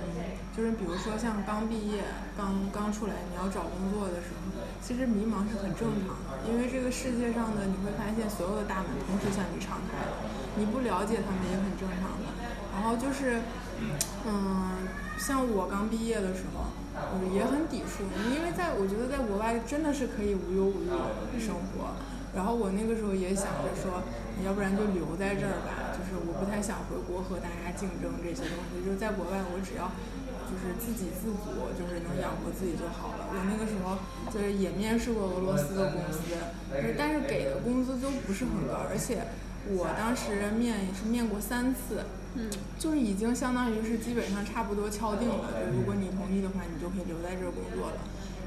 [0.57, 2.01] 就是比如说像刚毕业、
[2.35, 4.49] 刚刚出来，你要找工作的时候，
[4.81, 10.17] 其实迷茫是很正常的，因为这个世界上的你会发现所有的大门同时向你敞开了，
[10.57, 12.25] 你不了解他们也很正常的。
[12.77, 13.41] 然后就是，
[14.29, 14.85] 嗯，
[15.17, 16.69] 像我刚毕业的时候，
[17.33, 20.85] 也很抵触，因为在我觉得在国外真的是可以无忧无
[21.33, 21.97] 虑生活。
[22.37, 24.05] 然后我那个时候也想着说，
[24.45, 25.89] 要不然就留在这儿吧。
[25.97, 28.85] 就是我不太想回国和大家竞争这些东西。
[28.85, 29.89] 就是在国外，我只要
[30.45, 33.25] 就是自给自足，就是能养活自己就好了。
[33.33, 33.97] 我那个时候
[34.29, 36.37] 就是也面试过俄罗斯的公司，
[36.93, 39.25] 但是给的工资都不是很高，而且
[39.69, 42.05] 我当时面也是面过三次，
[42.35, 42.49] 嗯，
[42.79, 45.49] 就是已经相当于是基本上差不多敲定了。
[45.59, 47.97] 就如果你同意的话，你就可以留在这儿工作了。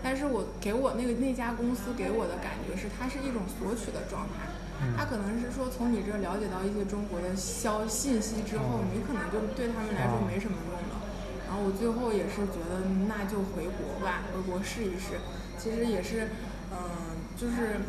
[0.02, 4.48] 但是我给我那个那家公司给我的感觉是，它是一种索取的状态，
[4.96, 11.04] 它可能是说从你这儿了解到一些中国的消信息之后，你可能就对他们来说没什么用了。
[11.44, 15.20] 然后我最后也是觉得那就回国吧，回国试一试。
[15.60, 16.49] 其实也是，嗯，
[17.40, 17.80] 就是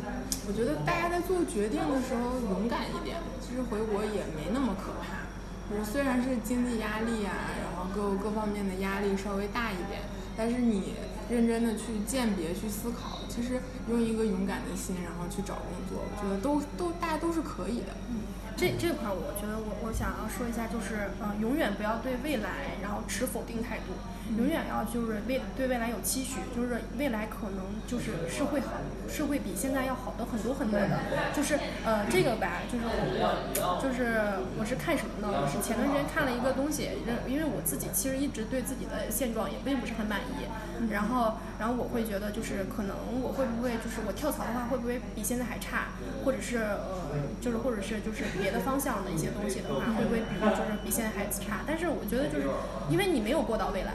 [0.48, 5.28] 我觉得大家在做决定的时候勇敢一点，其实回国也没那么可怕。
[5.68, 10.00] 就是虽然是经济压力啊，然后各各方面的压力稍微大一点，
[10.36, 10.94] 但是你。
[11.30, 17.94] 认真的去鉴别、去思考，其实用一个勇敢的心，然后去找工作，我觉得都都大家都是可以的。
[18.10, 18.20] 嗯，
[18.54, 23.94] 这这块我觉得我我想要说一下，就是呃，永远不要对未来然后持否定态度。
[24.36, 28.72] 永远要就是未对未来有期许，就是未来可能就是是会好，
[29.08, 30.98] 是会比现在要好的很多很多的。
[31.34, 34.20] 就是呃这个吧，就是我就是
[34.58, 35.28] 我是看什么呢？
[35.32, 36.90] 我是前段时间看了一个东西，
[37.28, 40.48] 因为我自己其实一直对自己的现状也并不是很满意。
[40.90, 45.92] 然后然后我会觉得就是可能我会不会就是我跳槽的话会不会比现在还差，
[46.24, 51.60] 或者是呃就是或者是就是别的方向的一些东西的话会不会比就是比现在还差？
[51.66, 52.48] 但是我觉得就是
[52.88, 53.92] 因为你没有过到未来。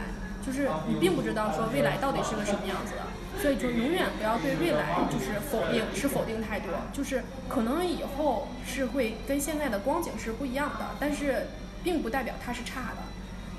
[0.48, 6.68] 就是你并不知道说未来到底是个什么样子的，所以就永远不要对未来就是否定，持否定态度。
[6.93, 11.48] 就是可能以后是会跟现在的光景是不一样的，但是
[11.84, 13.04] 并不代表它是差的。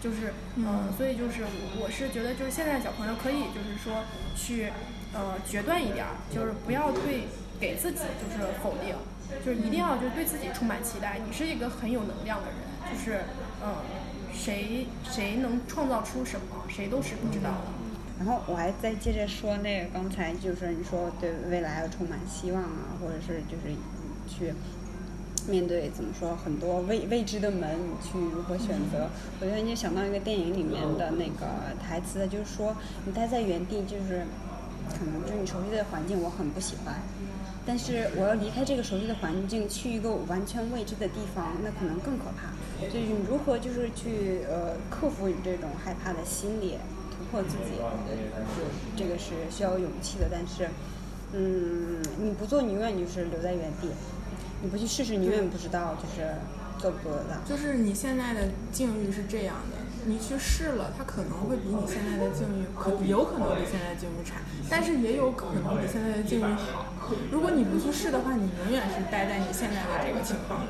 [0.00, 1.44] 就是嗯，所以就是
[1.78, 4.72] 我是觉得就是现在小朋友可以就是说去
[5.12, 7.28] 呃决断一点，就是不要对
[7.60, 8.96] 给自己就是否定，
[9.44, 11.18] 就是一定要就对自己充满期待。
[11.18, 13.20] 你是一个很有能量的人，就是
[13.62, 13.76] 嗯。
[14.38, 17.66] 谁谁能创造出什么，谁都是不知道的。
[18.18, 23.74] 然后我还再接着说，那个刚才就是你说对未来要充满希望啊，或者是就是
[24.28, 24.54] 去
[25.48, 29.08] 面对怎么说很多未未知的门，你去如何选择？
[29.40, 31.46] 我突然间想到一个电影里面的那个
[31.80, 32.76] 台词，就是说
[33.06, 34.24] 你待在原地，就是
[34.88, 36.94] 可能就是你熟悉的环境我很不喜欢，
[37.66, 42.50] 但是我要离开这个熟悉的环境，去一个完全未知的地方，那可能更可怕。
[42.80, 46.78] 就是你如何就是去呃克服你这种害怕的心理，
[47.10, 47.74] 突破自己，
[48.96, 50.28] 这个是需要勇气的。
[50.30, 50.68] 但是，
[51.32, 53.88] 嗯，你不做，你永远就是留在原地；
[54.62, 56.36] 你不去试试，你永远不知道就是
[56.78, 57.36] 做不做得到。
[57.44, 59.76] 就是你现在的境遇是这样的，
[60.08, 64.36] 你去试了，它可能会比你现在的境遇可有可能比现在的境遇差。
[64.70, 66.42] 但是也有可能比现在的境遇
[66.72, 66.86] 好。
[67.30, 70.68] 如果你不去试的话，你永远是待在你现在的这个情况里。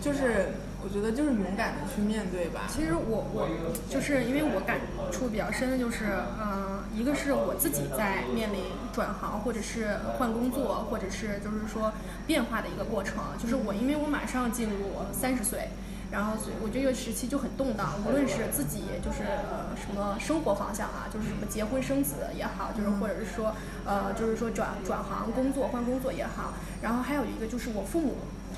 [0.00, 0.52] 就是
[0.82, 2.62] 我觉得就是勇敢的去面对吧。
[2.68, 3.48] 其实我我
[3.90, 4.80] 就是因为我感
[5.12, 6.04] 触比较深的就是，
[6.40, 11.92] 嗯、一个是我自己在面临转行或者是换工作，或者是就是说
[12.26, 13.16] 变化的一个过程。
[13.38, 15.68] 就是我因为我马上进入三十岁。
[16.14, 23.52] 然后，所以我这个时期就很动荡，无论是自己就是呃什么生活方向啊，就是什么结婚生子也好，就是或者是说
[23.84, 28.14] 呃就是说转转行工作换工作也好，然后还有一个就是我父母，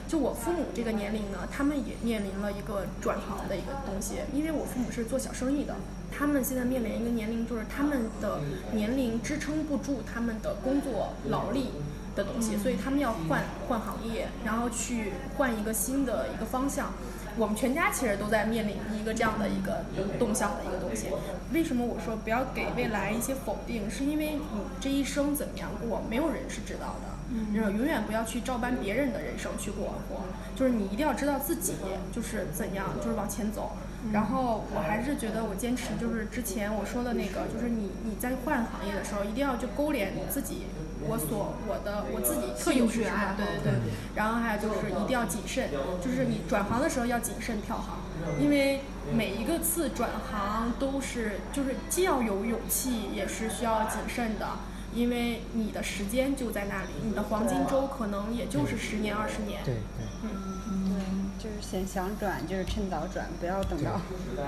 [0.07, 5.75] 就我父母这个年龄呢，他们也面临了一个转行的一个东西，因为我父母是做小生意的，
[6.13, 8.41] 他们现在面临一个年龄，就是他们的
[8.73, 11.71] 年龄支撑不住他们的工作劳力。
[12.17, 16.91] 的东西，所以他们要换换行业，然后去换一个新的一个方向。
[17.39, 19.85] 我们全家其实都在面临一个这样的一个
[20.19, 21.09] 动向的一个东西。
[21.53, 23.91] 为什么我说不要给未来一些否定？
[23.91, 27.17] 是因为你这一生怎么样过，没有人是知道的。
[27.29, 30.23] 嗯，永远不要去照搬别人的人生去过活，
[30.55, 31.75] 就是你一定要知道自己
[32.15, 33.73] 就是怎样，就是往前走。
[34.13, 40.63] 然后我还是觉得我坚持就是之前我说的那个，就是你你在换行业的时候，一定要去勾连你自己。
[41.09, 43.35] 我所我的我自己特有是什么？
[43.37, 43.93] 对对对。
[44.15, 45.69] 然后还有就是一定要谨慎，
[46.03, 47.99] 就是你转行的时候要谨慎跳行，
[48.41, 48.81] 因为
[49.13, 54.47] 每一个次转行都是就是既要有勇气，也是需要谨慎的，
[54.95, 59.63] 因为你的时间就在那里，你的黄金周可能也就是十年二十年。
[59.65, 60.07] 对对。
[60.25, 64.01] 嗯，对，就是想想转，就是趁早转，不要等到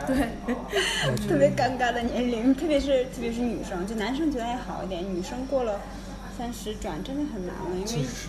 [0.07, 0.17] 对
[1.29, 5.79] 特别尴尬的年龄，特别是特别是女生，就男生觉得还好一点，女生过了。
[6.39, 8.29] 三十转真的很难了，因为其实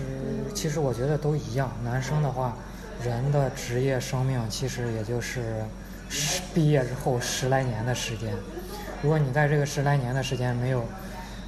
[0.55, 1.71] 其实我觉得都一样。
[1.83, 2.57] 男生的话，
[3.05, 5.63] 人的职业生命其实也就是
[6.09, 8.33] 十毕业之后十来年的时间。
[9.03, 10.83] 如果你在这个十来年的时间没有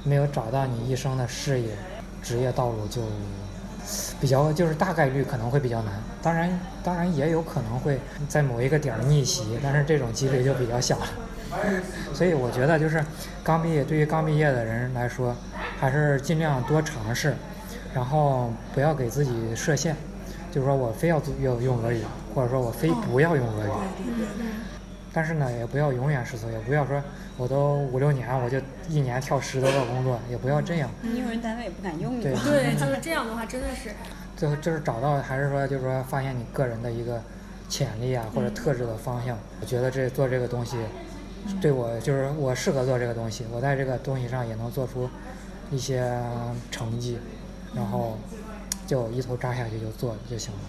[0.04, 1.70] 没有找到你一生的事业、
[2.22, 3.02] 职业道路，就
[4.20, 5.92] 比较就是大概率可能会比较难。
[6.22, 7.98] 当然当然也有可能会
[8.28, 11.06] 在某一个点逆袭，但是这种几率就比较小了。
[12.14, 13.04] 所以我觉得就是
[13.42, 15.36] 刚毕业，对于刚毕业的人来说，
[15.82, 17.34] 还是尽量多尝试，
[17.92, 19.96] 然后不要给自己设限，
[20.52, 23.70] 就是说我非要要用俄语，或者说我非不要用俄语。
[25.12, 27.02] 但是呢，也不要永远失措，也不要说
[27.36, 30.88] 我都五六年，我就一年跳十多个工作，也不要这样。
[31.02, 32.22] 用人单位也不敢用你。
[32.22, 33.90] 对对，就是 这样的话，真的是。
[34.38, 37.20] 最后就是找到，还是说就是说发现你个人的一个
[37.68, 39.36] 潜力啊，或者特质的方向。
[39.60, 40.76] 我觉得这做这个东西。
[41.60, 45.10] 对我就是我适合做这个东西，我在这个东西上也能做出
[45.72, 46.06] 一些
[46.70, 47.18] 成绩，
[47.74, 48.18] 然后
[48.86, 50.60] 就一头扎下去就做就行了。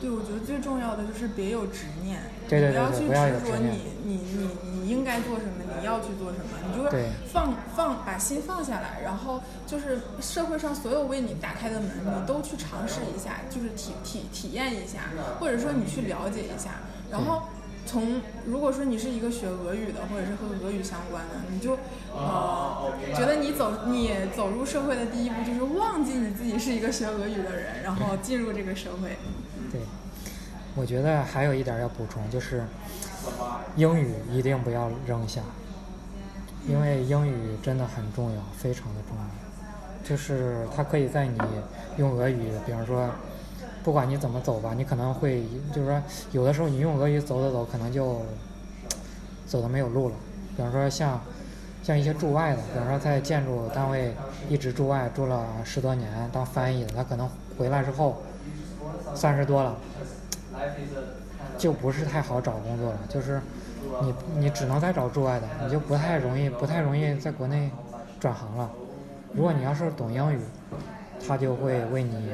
[0.00, 16.80] 对，我觉得最重要的就是别有执念，对对对，不要去执着你你你你应该做什么，你要去做什么，你就是放放把心放下来，然后就是社会上所有为你打开的门，你都去尝试一下，就是体体体验一下，或者说你去了解一下，
[17.10, 17.42] 然后。
[17.86, 21.78] 从如果说你是一个学俄语的，或者是和俄语相关的，你就
[22.12, 29.16] 呃觉得你走你走入社会的第一步就是忘记你自己是一个学俄语的人，然后进入这个社会。
[29.70, 29.80] 对，
[30.74, 32.64] 我觉得还有一点要补充，就是
[33.76, 35.40] 英语一定不要扔下，
[36.68, 39.24] 因为英语真的很重要，非常的重要。
[40.02, 41.38] 就是它可以在你
[41.96, 43.08] 用俄语，比方说。
[43.86, 48.20] 不管你怎么走吧，你可能会就是说，有的时候你用俄语走走走，可能就
[49.46, 50.14] 走的没有路了。
[50.56, 51.20] 比方说像
[51.84, 54.12] 像一些驻外的，比方说在建筑单位
[54.48, 58.16] 一直驻外住了十多年当翻译的，他可能回来之后
[59.14, 59.76] 三十多了，
[61.56, 62.98] 就不是太好找工作了。
[63.08, 63.40] 就是
[64.02, 67.70] 你你只能再找驻外的，你就不太容易不太容易在国内
[68.18, 68.68] 转行了。
[69.32, 70.40] 如果你要是懂英语，
[71.24, 72.32] 他就会为你。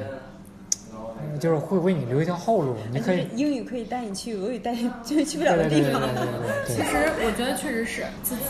[1.41, 6.03] 就是会为你留一条后路，你可以英语可以带你去俄语带就去不了的地方。
[6.67, 8.43] 其实我觉得确实是自己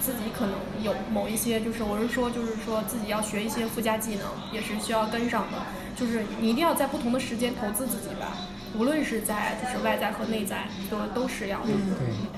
[0.00, 5.58] 自己可能有某一些，就是我是说，就是说自己要学一些附加技能，也是需要跟上的。
[5.96, 8.38] 就是你一定要在不同的时间投资自己吧，
[8.78, 11.68] 无论是在就是外在和内在都都是要的。